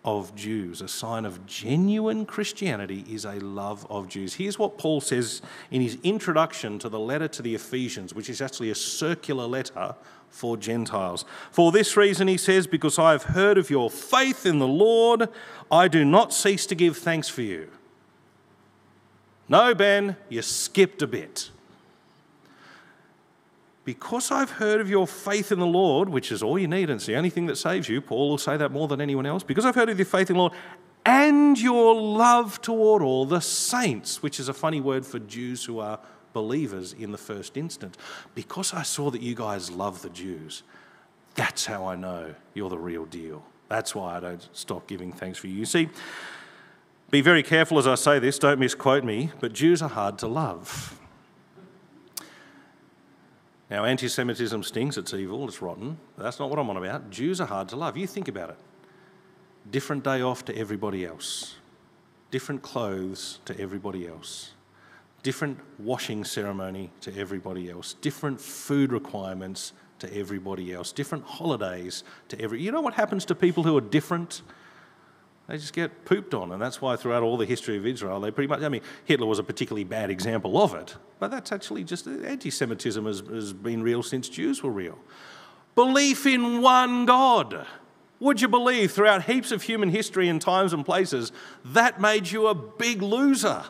of 0.03 0.35
Jews. 0.35 0.81
A 0.81 0.87
sign 0.87 1.25
of 1.25 1.45
genuine 1.47 2.25
Christianity 2.25 3.03
is 3.09 3.25
a 3.25 3.39
love 3.39 3.87
of 3.89 4.07
Jews. 4.07 4.35
Here's 4.35 4.59
what 4.59 4.77
Paul 4.77 5.01
says 5.01 5.41
in 5.71 5.81
his 5.81 5.97
introduction 6.03 6.77
to 6.79 6.89
the 6.89 6.99
letter 6.99 7.27
to 7.29 7.41
the 7.41 7.55
Ephesians, 7.55 8.13
which 8.13 8.29
is 8.29 8.39
actually 8.39 8.69
a 8.69 8.75
circular 8.75 9.47
letter 9.47 9.95
for 10.29 10.57
Gentiles. 10.57 11.25
For 11.49 11.71
this 11.71 11.97
reason, 11.97 12.27
he 12.27 12.37
says, 12.37 12.67
Because 12.67 12.99
I 12.99 13.13
have 13.13 13.23
heard 13.23 13.57
of 13.57 13.69
your 13.69 13.89
faith 13.89 14.45
in 14.45 14.59
the 14.59 14.67
Lord, 14.67 15.29
I 15.71 15.87
do 15.87 16.05
not 16.05 16.33
cease 16.33 16.67
to 16.67 16.75
give 16.75 16.97
thanks 16.97 17.29
for 17.29 17.41
you. 17.41 17.71
No, 19.47 19.73
Ben, 19.73 20.17
you 20.29 20.41
skipped 20.41 21.01
a 21.01 21.07
bit. 21.07 21.49
Because 23.85 24.31
I've 24.31 24.49
heard 24.49 24.81
of 24.81 24.89
your 24.89 25.07
faith 25.07 25.51
in 25.51 25.59
the 25.59 25.67
Lord, 25.67 26.09
which 26.09 26.31
is 26.31 26.41
all 26.41 26.57
you 26.57 26.67
need, 26.67 26.89
and 26.89 26.97
it's 26.97 27.05
the 27.05 27.15
only 27.15 27.29
thing 27.29 27.45
that 27.45 27.55
saves 27.55 27.87
you, 27.87 28.01
Paul 28.01 28.29
will 28.29 28.37
say 28.39 28.57
that 28.57 28.71
more 28.71 28.87
than 28.87 28.99
anyone 28.99 29.27
else. 29.27 29.43
Because 29.43 29.63
I've 29.63 29.75
heard 29.75 29.89
of 29.89 29.99
your 29.99 30.07
faith 30.07 30.29
in 30.31 30.35
the 30.35 30.41
Lord 30.41 30.53
and 31.05 31.59
your 31.59 31.93
love 31.93 32.59
toward 32.61 33.03
all 33.03 33.25
the 33.25 33.41
saints, 33.41 34.23
which 34.23 34.39
is 34.39 34.49
a 34.49 34.53
funny 34.53 34.81
word 34.81 35.05
for 35.05 35.19
Jews 35.19 35.63
who 35.63 35.79
are 35.79 35.99
believers 36.33 36.93
in 36.93 37.11
the 37.11 37.17
first 37.17 37.57
instance. 37.57 37.95
Because 38.33 38.73
I 38.73 38.81
saw 38.81 39.11
that 39.11 39.21
you 39.21 39.35
guys 39.35 39.69
love 39.69 40.01
the 40.01 40.09
Jews, 40.09 40.63
that's 41.35 41.67
how 41.67 41.85
I 41.85 41.95
know 41.95 42.33
you're 42.55 42.69
the 42.69 42.79
real 42.79 43.05
deal. 43.05 43.45
That's 43.69 43.93
why 43.93 44.17
I 44.17 44.19
don't 44.19 44.49
stop 44.51 44.87
giving 44.87 45.11
thanks 45.11 45.37
for 45.37 45.47
you. 45.47 45.53
You 45.53 45.65
see, 45.65 45.89
be 47.11 47.21
very 47.21 47.43
careful 47.43 47.77
as 47.77 47.85
I 47.85 47.95
say 47.95 48.17
this, 48.17 48.39
don't 48.39 48.59
misquote 48.59 49.03
me, 49.03 49.31
but 49.39 49.53
Jews 49.53 49.83
are 49.83 49.89
hard 49.89 50.17
to 50.19 50.27
love. 50.27 50.99
Now, 53.69 53.85
anti 53.85 54.07
Semitism 54.07 54.61
stinks, 54.63 54.97
it's 54.97 55.13
evil, 55.13 55.47
it's 55.47 55.61
rotten. 55.61 55.97
That's 56.17 56.39
not 56.39 56.49
what 56.49 56.59
I'm 56.59 56.69
on 56.69 56.77
about. 56.77 57.09
Jews 57.09 57.41
are 57.41 57.47
hard 57.47 57.69
to 57.69 57.75
love. 57.75 57.97
You 57.97 58.05
think 58.05 58.27
about 58.27 58.51
it. 58.51 58.57
Different 59.71 60.03
day 60.03 60.21
off 60.21 60.45
to 60.45 60.55
everybody 60.55 61.05
else, 61.05 61.55
different 62.29 62.61
clothes 62.61 63.39
to 63.45 63.59
everybody 63.59 64.07
else, 64.07 64.51
different 65.23 65.59
washing 65.79 66.23
ceremony 66.23 66.91
to 67.01 67.17
everybody 67.17 67.71
else, 67.71 67.95
different 67.95 68.39
food 68.39 68.91
requirements 68.91 69.73
to 69.97 70.13
everybody 70.15 70.71
else, 70.71 70.91
different 70.91 71.23
holidays 71.25 72.03
to 72.27 72.39
every. 72.39 72.61
You 72.61 72.71
know 72.71 72.81
what 72.81 72.93
happens 72.93 73.25
to 73.25 73.35
people 73.35 73.63
who 73.63 73.75
are 73.75 73.81
different? 73.81 74.43
They 75.47 75.57
just 75.57 75.73
get 75.73 76.05
pooped 76.05 76.33
on, 76.33 76.51
and 76.51 76.61
that's 76.61 76.81
why 76.81 76.95
throughout 76.95 77.21
all 77.21 77.37
the 77.37 77.45
history 77.45 77.77
of 77.77 77.85
Israel, 77.85 78.19
they 78.19 78.31
pretty 78.31 78.47
much, 78.47 78.61
I 78.61 78.69
mean, 78.69 78.81
Hitler 79.05 79.27
was 79.27 79.37
a 79.37 79.43
particularly 79.43 79.83
bad 79.83 80.09
example 80.09 80.59
of 80.61 80.73
it, 80.73 80.95
but 81.19 81.29
that's 81.29 81.51
actually 81.51 81.83
just 81.83 82.07
anti 82.07 82.49
Semitism 82.49 83.05
has, 83.05 83.19
has 83.19 83.53
been 83.53 83.83
real 83.83 84.01
since 84.01 84.27
Jews 84.27 84.63
were 84.63 84.71
real. 84.71 84.97
Belief 85.75 86.25
in 86.25 86.61
one 86.61 87.05
God. 87.05 87.67
Would 88.19 88.41
you 88.41 88.47
believe 88.47 88.91
throughout 88.91 89.25
heaps 89.25 89.51
of 89.51 89.63
human 89.63 89.89
history 89.89 90.29
and 90.29 90.41
times 90.41 90.73
and 90.73 90.85
places 90.85 91.31
that 91.65 91.99
made 91.99 92.31
you 92.31 92.47
a 92.47 92.55
big 92.55 93.01
loser? 93.01 93.65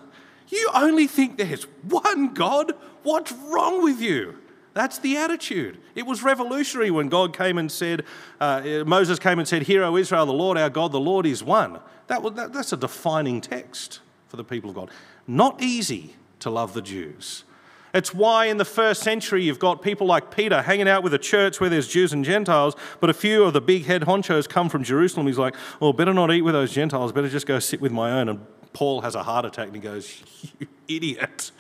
You 0.48 0.70
only 0.74 1.08
think 1.08 1.38
there's 1.38 1.64
one 1.84 2.34
God? 2.34 2.74
What's 3.04 3.32
wrong 3.32 3.84
with 3.84 4.00
you? 4.00 4.38
That's 4.76 5.00
the 5.00 5.16
attitude. 5.16 5.80
It 5.96 6.06
was 6.06 6.22
revolutionary 6.22 6.92
when 6.92 7.08
God 7.08 7.36
came 7.36 7.58
and 7.58 7.72
said, 7.72 8.04
uh, 8.42 8.84
Moses 8.86 9.20
came 9.20 9.40
and 9.40 9.48
said, 9.48 9.64
Hear, 9.64 9.84
O 9.86 9.96
Israel, 9.96 10.26
the 10.26 10.34
Lord 10.34 10.58
our 10.58 10.70
God, 10.70 10.92
the 10.92 11.00
Lord 11.00 11.26
is 11.26 11.42
one. 11.42 11.80
That 12.08 12.22
was, 12.22 12.34
that, 12.34 12.52
that's 12.52 12.74
a 12.74 12.78
defining 12.78 13.40
text 13.40 14.02
for 14.28 14.36
the 14.36 14.44
people 14.44 14.70
of 14.70 14.76
God. 14.76 14.92
Not 15.28 15.62
easy 15.62 16.18
to 16.40 16.50
love 16.50 16.74
the 16.74 16.82
Jews. 16.82 17.46
It's 17.94 18.14
why 18.14 18.48
in 18.48 18.58
the 18.58 18.66
first 18.66 19.02
century 19.02 19.46
you've 19.46 19.60
got 19.60 19.82
people 19.82 20.06
like 20.06 20.30
Peter 20.30 20.62
hanging 20.62 20.90
out 20.90 21.04
with 21.04 21.14
a 21.14 21.20
church 21.20 21.62
where 21.62 21.70
there's 21.70 21.88
Jews 21.88 22.12
and 22.12 22.26
Gentiles, 22.26 22.76
but 23.00 23.10
a 23.10 23.14
few 23.14 23.46
of 23.46 23.54
the 23.54 23.62
big 23.62 23.86
head 23.86 24.02
honchos 24.02 24.50
come 24.50 24.68
from 24.68 24.84
Jerusalem. 24.84 25.26
He's 25.26 25.38
like, 25.38 25.56
oh, 25.82 25.94
better 25.94 26.14
not 26.14 26.34
eat 26.34 26.42
with 26.42 26.54
those 26.54 26.74
Gentiles, 26.74 27.14
better 27.14 27.30
just 27.30 27.48
go 27.48 27.60
sit 27.60 27.80
with 27.80 27.94
my 27.94 28.12
own. 28.12 28.28
And 28.28 28.46
Paul 28.74 29.00
has 29.00 29.16
a 29.16 29.24
heart 29.24 29.46
attack 29.46 29.68
and 29.68 29.76
he 29.76 29.82
goes, 29.82 30.22
You 30.60 30.68
idiot. 30.90 31.52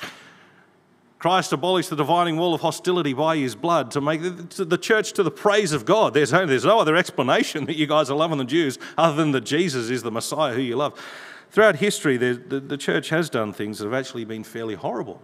Christ 1.26 1.52
abolished 1.54 1.90
the 1.90 1.96
dividing 1.96 2.38
wall 2.38 2.54
of 2.54 2.62
hostility 2.62 3.12
by 3.12 3.36
his 3.36 3.56
blood 3.56 3.90
to 3.90 4.00
make 4.00 4.22
the 4.22 4.78
church 4.78 5.12
to 5.14 5.24
the 5.24 5.32
praise 5.32 5.72
of 5.72 5.84
God. 5.84 6.14
There's, 6.14 6.30
there's 6.30 6.66
no 6.66 6.80
other 6.80 6.96
explanation 6.96 7.66
that 7.66 7.76
you 7.76 7.88
guys 7.88 8.12
are 8.12 8.16
loving 8.16 8.38
the 8.38 8.46
Jews 8.46 8.78
other 8.96 9.16
than 9.16 9.32
that 9.32 9.42
Jesus 9.42 9.90
is 9.90 10.04
the 10.04 10.12
Messiah 10.12 10.54
who 10.54 10.62
you 10.62 10.76
love. 10.76 11.04
Throughout 11.50 11.78
history, 11.78 12.18
the, 12.18 12.34
the, 12.34 12.60
the 12.60 12.78
church 12.78 13.10
has 13.10 13.28
done 13.28 13.54
things 13.54 13.80
that 13.80 13.86
have 13.86 13.94
actually 13.96 14.24
been 14.24 14.44
fairly 14.44 14.76
horrible 14.76 15.20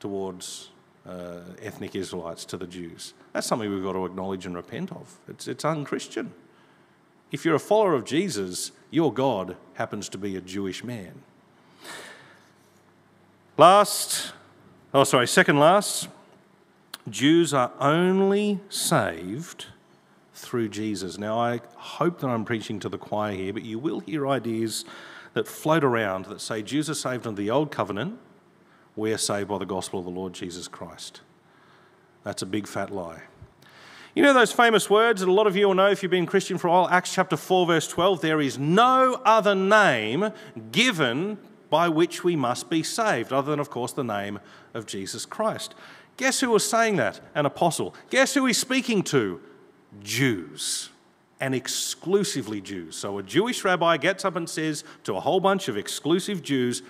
towards 0.00 0.70
uh, 1.06 1.40
ethnic 1.60 1.94
Israelites, 1.94 2.46
to 2.46 2.56
the 2.56 2.66
Jews. 2.66 3.12
That's 3.34 3.46
something 3.46 3.70
we've 3.70 3.84
got 3.84 3.92
to 3.92 4.06
acknowledge 4.06 4.46
and 4.46 4.56
repent 4.56 4.92
of. 4.92 5.18
It's, 5.28 5.46
it's 5.46 5.62
unchristian. 5.62 6.32
If 7.32 7.44
you're 7.44 7.54
a 7.54 7.60
follower 7.60 7.92
of 7.92 8.06
Jesus, 8.06 8.72
your 8.90 9.12
God 9.12 9.58
happens 9.74 10.08
to 10.08 10.16
be 10.16 10.36
a 10.36 10.40
Jewish 10.40 10.82
man. 10.82 11.20
Last, 13.58 14.32
Oh, 14.98 15.04
sorry, 15.04 15.28
second 15.28 15.60
last. 15.60 16.08
Jews 17.08 17.54
are 17.54 17.70
only 17.78 18.58
saved 18.68 19.66
through 20.34 20.70
Jesus. 20.70 21.18
Now, 21.18 21.38
I 21.38 21.60
hope 21.76 22.18
that 22.18 22.26
I'm 22.26 22.44
preaching 22.44 22.80
to 22.80 22.88
the 22.88 22.98
choir 22.98 23.32
here, 23.32 23.52
but 23.52 23.62
you 23.62 23.78
will 23.78 24.00
hear 24.00 24.26
ideas 24.26 24.84
that 25.34 25.46
float 25.46 25.84
around 25.84 26.24
that 26.24 26.40
say 26.40 26.62
Jews 26.62 26.90
are 26.90 26.94
saved 26.94 27.28
under 27.28 27.40
the 27.40 27.48
old 27.48 27.70
covenant, 27.70 28.18
we're 28.96 29.18
saved 29.18 29.48
by 29.48 29.58
the 29.58 29.64
gospel 29.64 30.00
of 30.00 30.04
the 30.04 30.10
Lord 30.10 30.32
Jesus 30.32 30.66
Christ. 30.66 31.20
That's 32.24 32.42
a 32.42 32.46
big 32.46 32.66
fat 32.66 32.90
lie. 32.90 33.22
You 34.16 34.24
know 34.24 34.34
those 34.34 34.50
famous 34.50 34.90
words 34.90 35.20
that 35.20 35.28
a 35.28 35.32
lot 35.32 35.46
of 35.46 35.54
you 35.54 35.68
will 35.68 35.74
know 35.76 35.90
if 35.90 36.02
you've 36.02 36.10
been 36.10 36.26
Christian 36.26 36.58
for 36.58 36.66
a 36.66 36.72
while? 36.72 36.88
Acts 36.88 37.14
chapter 37.14 37.36
4, 37.36 37.66
verse 37.68 37.86
12. 37.86 38.20
There 38.20 38.40
is 38.40 38.58
no 38.58 39.22
other 39.24 39.54
name 39.54 40.32
given 40.72 41.38
by 41.70 41.88
which 41.88 42.24
we 42.24 42.36
must 42.36 42.70
be 42.70 42.82
saved, 42.82 43.32
other 43.32 43.50
than, 43.50 43.60
of 43.60 43.70
course, 43.70 43.92
the 43.92 44.04
name 44.04 44.40
of 44.74 44.86
Jesus 44.86 45.26
Christ. 45.26 45.74
Guess 46.16 46.40
who 46.40 46.50
was 46.50 46.68
saying 46.68 46.96
that? 46.96 47.20
An 47.34 47.46
apostle. 47.46 47.94
Guess 48.10 48.34
who 48.34 48.46
he's 48.46 48.58
speaking 48.58 49.02
to? 49.04 49.40
Jews, 50.02 50.90
and 51.40 51.54
exclusively 51.54 52.60
Jews. 52.60 52.96
So 52.96 53.18
a 53.18 53.22
Jewish 53.22 53.64
rabbi 53.64 53.96
gets 53.96 54.24
up 54.24 54.36
and 54.36 54.48
says 54.48 54.84
to 55.04 55.14
a 55.14 55.20
whole 55.20 55.40
bunch 55.40 55.68
of 55.68 55.76
exclusive 55.76 56.42
Jews, 56.42 56.82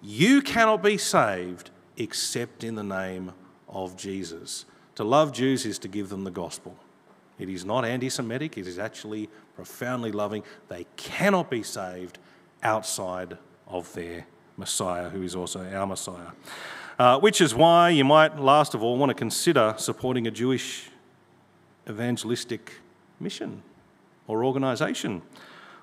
You 0.00 0.42
cannot 0.42 0.82
be 0.82 0.96
saved 0.96 1.70
except 1.96 2.62
in 2.64 2.76
the 2.76 2.84
name 2.84 3.32
of 3.68 3.96
Jesus. 3.96 4.64
To 4.94 5.04
love 5.04 5.32
Jews 5.32 5.66
is 5.66 5.78
to 5.80 5.88
give 5.88 6.08
them 6.08 6.24
the 6.24 6.30
gospel. 6.30 6.76
It 7.38 7.48
is 7.48 7.64
not 7.64 7.84
anti 7.84 8.08
Semitic, 8.08 8.58
it 8.58 8.66
is 8.66 8.78
actually 8.78 9.28
profoundly 9.54 10.12
loving. 10.12 10.42
They 10.68 10.86
cannot 10.96 11.50
be 11.50 11.62
saved 11.62 12.18
outside 12.62 13.38
of 13.68 13.92
their 13.94 14.26
Messiah, 14.56 15.08
who 15.08 15.22
is 15.22 15.34
also 15.36 15.60
our 15.72 15.86
Messiah. 15.86 16.32
Uh, 16.98 17.18
which 17.20 17.40
is 17.40 17.54
why 17.54 17.90
you 17.90 18.04
might, 18.04 18.38
last 18.40 18.74
of 18.74 18.82
all, 18.82 18.98
want 18.98 19.10
to 19.10 19.14
consider 19.14 19.74
supporting 19.78 20.26
a 20.26 20.30
Jewish 20.30 20.90
evangelistic 21.88 22.74
mission 23.20 23.62
or 24.26 24.44
organisation. 24.44 25.22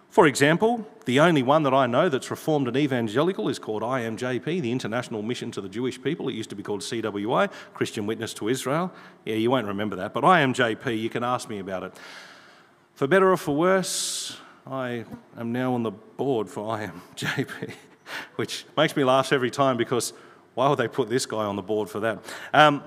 For 0.10 0.28
example, 0.28 0.88
the 1.06 1.20
only 1.20 1.44
one 1.44 1.64
that 1.64 1.74
I 1.74 1.88
know 1.88 2.08
that's 2.08 2.32
reformed 2.32 2.68
and 2.68 2.78
evangelical 2.78 3.50
is 3.50 3.60
called 3.60 3.82
IMJP, 3.82 4.62
the 4.62 4.72
International 4.72 5.22
Mission 5.22 5.52
to 5.52 5.62
the 5.62 5.68
Jewish 5.68 6.02
People. 6.02 6.30
It 6.30 6.36
used 6.36 6.50
to 6.52 6.56
be 6.56 6.64
called 6.64 6.82
CWI, 6.82 7.52
Christian 7.74 8.06
Witness 8.06 8.34
to 8.36 8.48
Israel. 8.48 8.94
Yeah, 9.26 9.36
you 9.36 9.52
won't 9.52 9.68
remember 9.68 9.98
that, 9.98 10.14
but 10.14 10.24
IMJP, 10.24 10.98
you 10.98 11.10
can 11.10 11.24
ask 11.24 11.50
me 11.50 11.60
about 11.60 11.84
it. 11.84 11.94
For 12.94 13.08
better 13.08 13.30
or 13.30 13.36
for 13.36 13.56
worse, 13.56 14.38
I 14.68 15.06
am 15.38 15.52
now 15.52 15.76
on 15.76 15.84
the 15.84 15.92
board 15.92 16.50
for 16.50 16.76
IMJP, 16.76 17.72
which 18.36 18.66
makes 18.76 18.96
me 18.96 19.04
laugh 19.04 19.32
every 19.32 19.52
time 19.52 19.78
because 19.78 20.12
why 20.56 20.68
would 20.70 20.80
they 20.80 20.88
put 20.88 21.08
this 21.08 21.28
guy 21.28 21.44
on 21.44 21.56
the 21.56 21.62
board 21.62 21.88
for 21.88 22.00
that? 22.00 22.20
Um, 22.52 22.82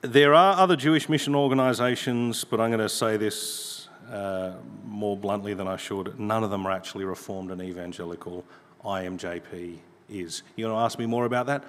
there 0.00 0.34
are 0.34 0.58
other 0.58 0.74
Jewish 0.74 1.08
mission 1.08 1.36
organisations, 1.36 2.42
but 2.42 2.60
I'm 2.60 2.70
going 2.70 2.80
to 2.80 2.88
say 2.88 3.16
this 3.16 3.88
uh, 4.10 4.54
more 4.84 5.16
bluntly 5.16 5.54
than 5.54 5.68
I 5.68 5.76
should, 5.76 6.18
none 6.18 6.42
of 6.42 6.50
them 6.50 6.66
are 6.66 6.72
actually 6.72 7.04
reformed 7.04 7.52
and 7.52 7.62
evangelical. 7.62 8.44
IMJP 8.84 9.78
is. 10.10 10.42
You 10.56 10.66
want 10.66 10.76
to 10.76 10.80
ask 10.80 10.98
me 10.98 11.06
more 11.06 11.26
about 11.26 11.46
that? 11.46 11.64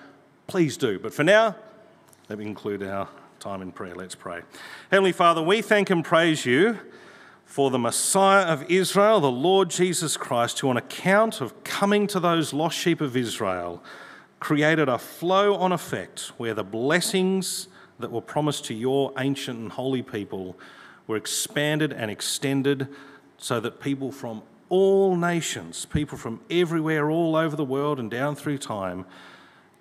Please 0.47 0.76
do. 0.76 0.97
But 0.97 1.13
for 1.13 1.24
now, 1.24 1.55
let 2.30 2.39
me 2.39 2.45
conclude 2.45 2.82
our 2.82 3.07
time 3.39 3.61
in 3.61 3.72
prayer. 3.72 3.93
Let's 3.93 4.16
pray. 4.16 4.41
Heavenly 4.89 5.11
Father, 5.11 5.41
we 5.41 5.61
thank 5.61 5.91
and 5.91 6.03
praise 6.03 6.45
you 6.47 6.80
for 7.45 7.69
the 7.69 7.79
Messiah 7.79 8.45
of 8.45 8.69
Israel, 8.69 9.21
the 9.21 9.31
Lord 9.31 9.69
Jesus 9.69 10.17
Christ, 10.17 10.59
who, 10.59 10.69
on 10.69 10.77
account 10.77 11.39
of 11.39 11.63
coming 11.63 12.07
to 12.07 12.19
those 12.19 12.51
lost 12.51 12.77
sheep 12.77 12.99
of 12.99 13.15
Israel, 13.15 13.81
created 14.39 14.89
a 14.89 14.97
flow 14.97 15.55
on 15.55 15.71
effect 15.71 16.31
where 16.37 16.53
the 16.53 16.63
blessings 16.63 17.67
that 17.99 18.11
were 18.11 18.21
promised 18.21 18.65
to 18.65 18.73
your 18.73 19.13
ancient 19.17 19.57
and 19.57 19.71
holy 19.71 20.01
people 20.01 20.57
were 21.07 21.15
expanded 21.15 21.93
and 21.93 22.11
extended 22.11 22.87
so 23.37 23.59
that 23.59 23.79
people 23.79 24.11
from 24.11 24.41
all 24.69 25.15
nations, 25.15 25.85
people 25.85 26.17
from 26.17 26.41
everywhere, 26.49 27.09
all 27.09 27.35
over 27.35 27.55
the 27.55 27.63
world 27.63 27.99
and 27.99 28.09
down 28.09 28.35
through 28.35 28.57
time, 28.57 29.05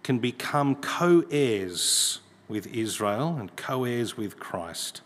can 0.02 0.18
become 0.18 0.76
co 0.76 1.24
heirs 1.30 2.20
with 2.46 2.66
Israel 2.66 3.36
and 3.38 3.56
co 3.56 3.84
heirs 3.84 4.16
with 4.16 4.38
Christ. 4.38 5.00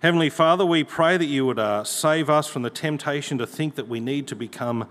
Heavenly 0.00 0.30
Father, 0.30 0.64
we 0.64 0.84
pray 0.84 1.16
that 1.16 1.26
you 1.26 1.44
would 1.46 1.58
uh, 1.58 1.82
save 1.82 2.30
us 2.30 2.46
from 2.46 2.62
the 2.62 2.70
temptation 2.70 3.36
to 3.38 3.48
think 3.48 3.74
that 3.74 3.88
we 3.88 3.98
need 3.98 4.28
to 4.28 4.36
become 4.36 4.86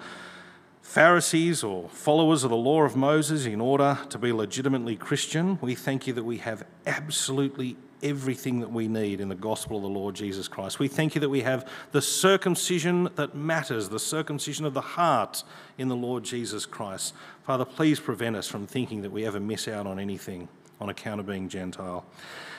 Pharisees 0.81 1.63
or 1.63 1.87
followers 1.87 2.43
of 2.43 2.49
the 2.49 2.57
law 2.57 2.81
of 2.81 2.97
Moses 2.97 3.45
in 3.45 3.61
order 3.61 3.97
to 4.09 4.17
be 4.17 4.33
legitimately 4.33 4.97
Christian. 4.97 5.59
We 5.61 5.75
thank 5.75 6.07
you 6.07 6.13
that 6.13 6.25
we 6.25 6.39
have 6.39 6.65
absolutely 6.85 7.77
everything 8.03 8.59
that 8.59 8.69
we 8.69 8.89
need 8.89 9.21
in 9.21 9.29
the 9.29 9.35
gospel 9.35 9.77
of 9.77 9.83
the 9.83 9.87
Lord 9.87 10.13
Jesus 10.13 10.49
Christ. 10.49 10.77
We 10.77 10.89
thank 10.89 11.15
you 11.15 11.21
that 11.21 11.29
we 11.29 11.39
have 11.39 11.65
the 11.93 12.01
circumcision 12.01 13.07
that 13.15 13.33
matters, 13.33 13.87
the 13.87 13.99
circumcision 13.99 14.65
of 14.65 14.73
the 14.73 14.81
heart 14.81 15.45
in 15.77 15.87
the 15.87 15.95
Lord 15.95 16.25
Jesus 16.25 16.65
Christ. 16.65 17.13
Father, 17.43 17.63
please 17.63 17.97
prevent 17.97 18.35
us 18.35 18.49
from 18.49 18.67
thinking 18.67 19.03
that 19.03 19.13
we 19.13 19.25
ever 19.25 19.39
miss 19.39 19.69
out 19.69 19.87
on 19.87 19.99
anything 19.99 20.49
on 20.81 20.89
account 20.89 21.21
of 21.21 21.25
being 21.25 21.47
Gentile. 21.47 22.05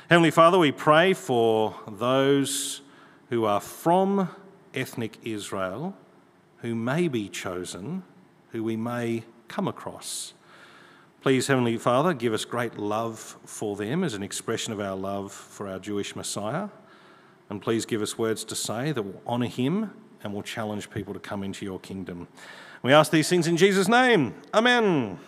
Heavenly 0.08 0.30
Father, 0.30 0.58
we 0.58 0.72
pray 0.72 1.12
for 1.12 1.74
those 1.86 2.80
who 3.28 3.44
are 3.44 3.60
from 3.60 4.30
ethnic 4.72 5.18
Israel 5.22 5.94
who 6.62 6.74
may 6.74 7.08
be 7.08 7.28
chosen, 7.28 8.02
who 8.52 8.64
we 8.64 8.74
may 8.74 9.24
come 9.48 9.68
across. 9.68 10.32
Please, 11.20 11.46
Heavenly 11.46 11.76
Father, 11.76 12.14
give 12.14 12.32
us 12.32 12.46
great 12.46 12.78
love 12.78 13.36
for 13.44 13.76
them 13.76 14.02
as 14.02 14.14
an 14.14 14.22
expression 14.22 14.72
of 14.72 14.80
our 14.80 14.96
love 14.96 15.30
for 15.30 15.68
our 15.68 15.78
Jewish 15.78 16.16
Messiah. 16.16 16.70
And 17.50 17.60
please 17.60 17.84
give 17.84 18.00
us 18.00 18.16
words 18.16 18.44
to 18.44 18.56
say 18.56 18.92
that 18.92 19.02
will 19.02 19.22
honour 19.26 19.44
him 19.44 19.90
and 20.24 20.32
will 20.32 20.42
challenge 20.42 20.88
people 20.88 21.12
to 21.12 21.20
come 21.20 21.42
into 21.42 21.66
your 21.66 21.80
kingdom. 21.80 22.28
We 22.82 22.94
ask 22.94 23.12
these 23.12 23.28
things 23.28 23.46
in 23.46 23.58
Jesus' 23.58 23.88
name. 23.88 24.32
Amen. 24.54 25.18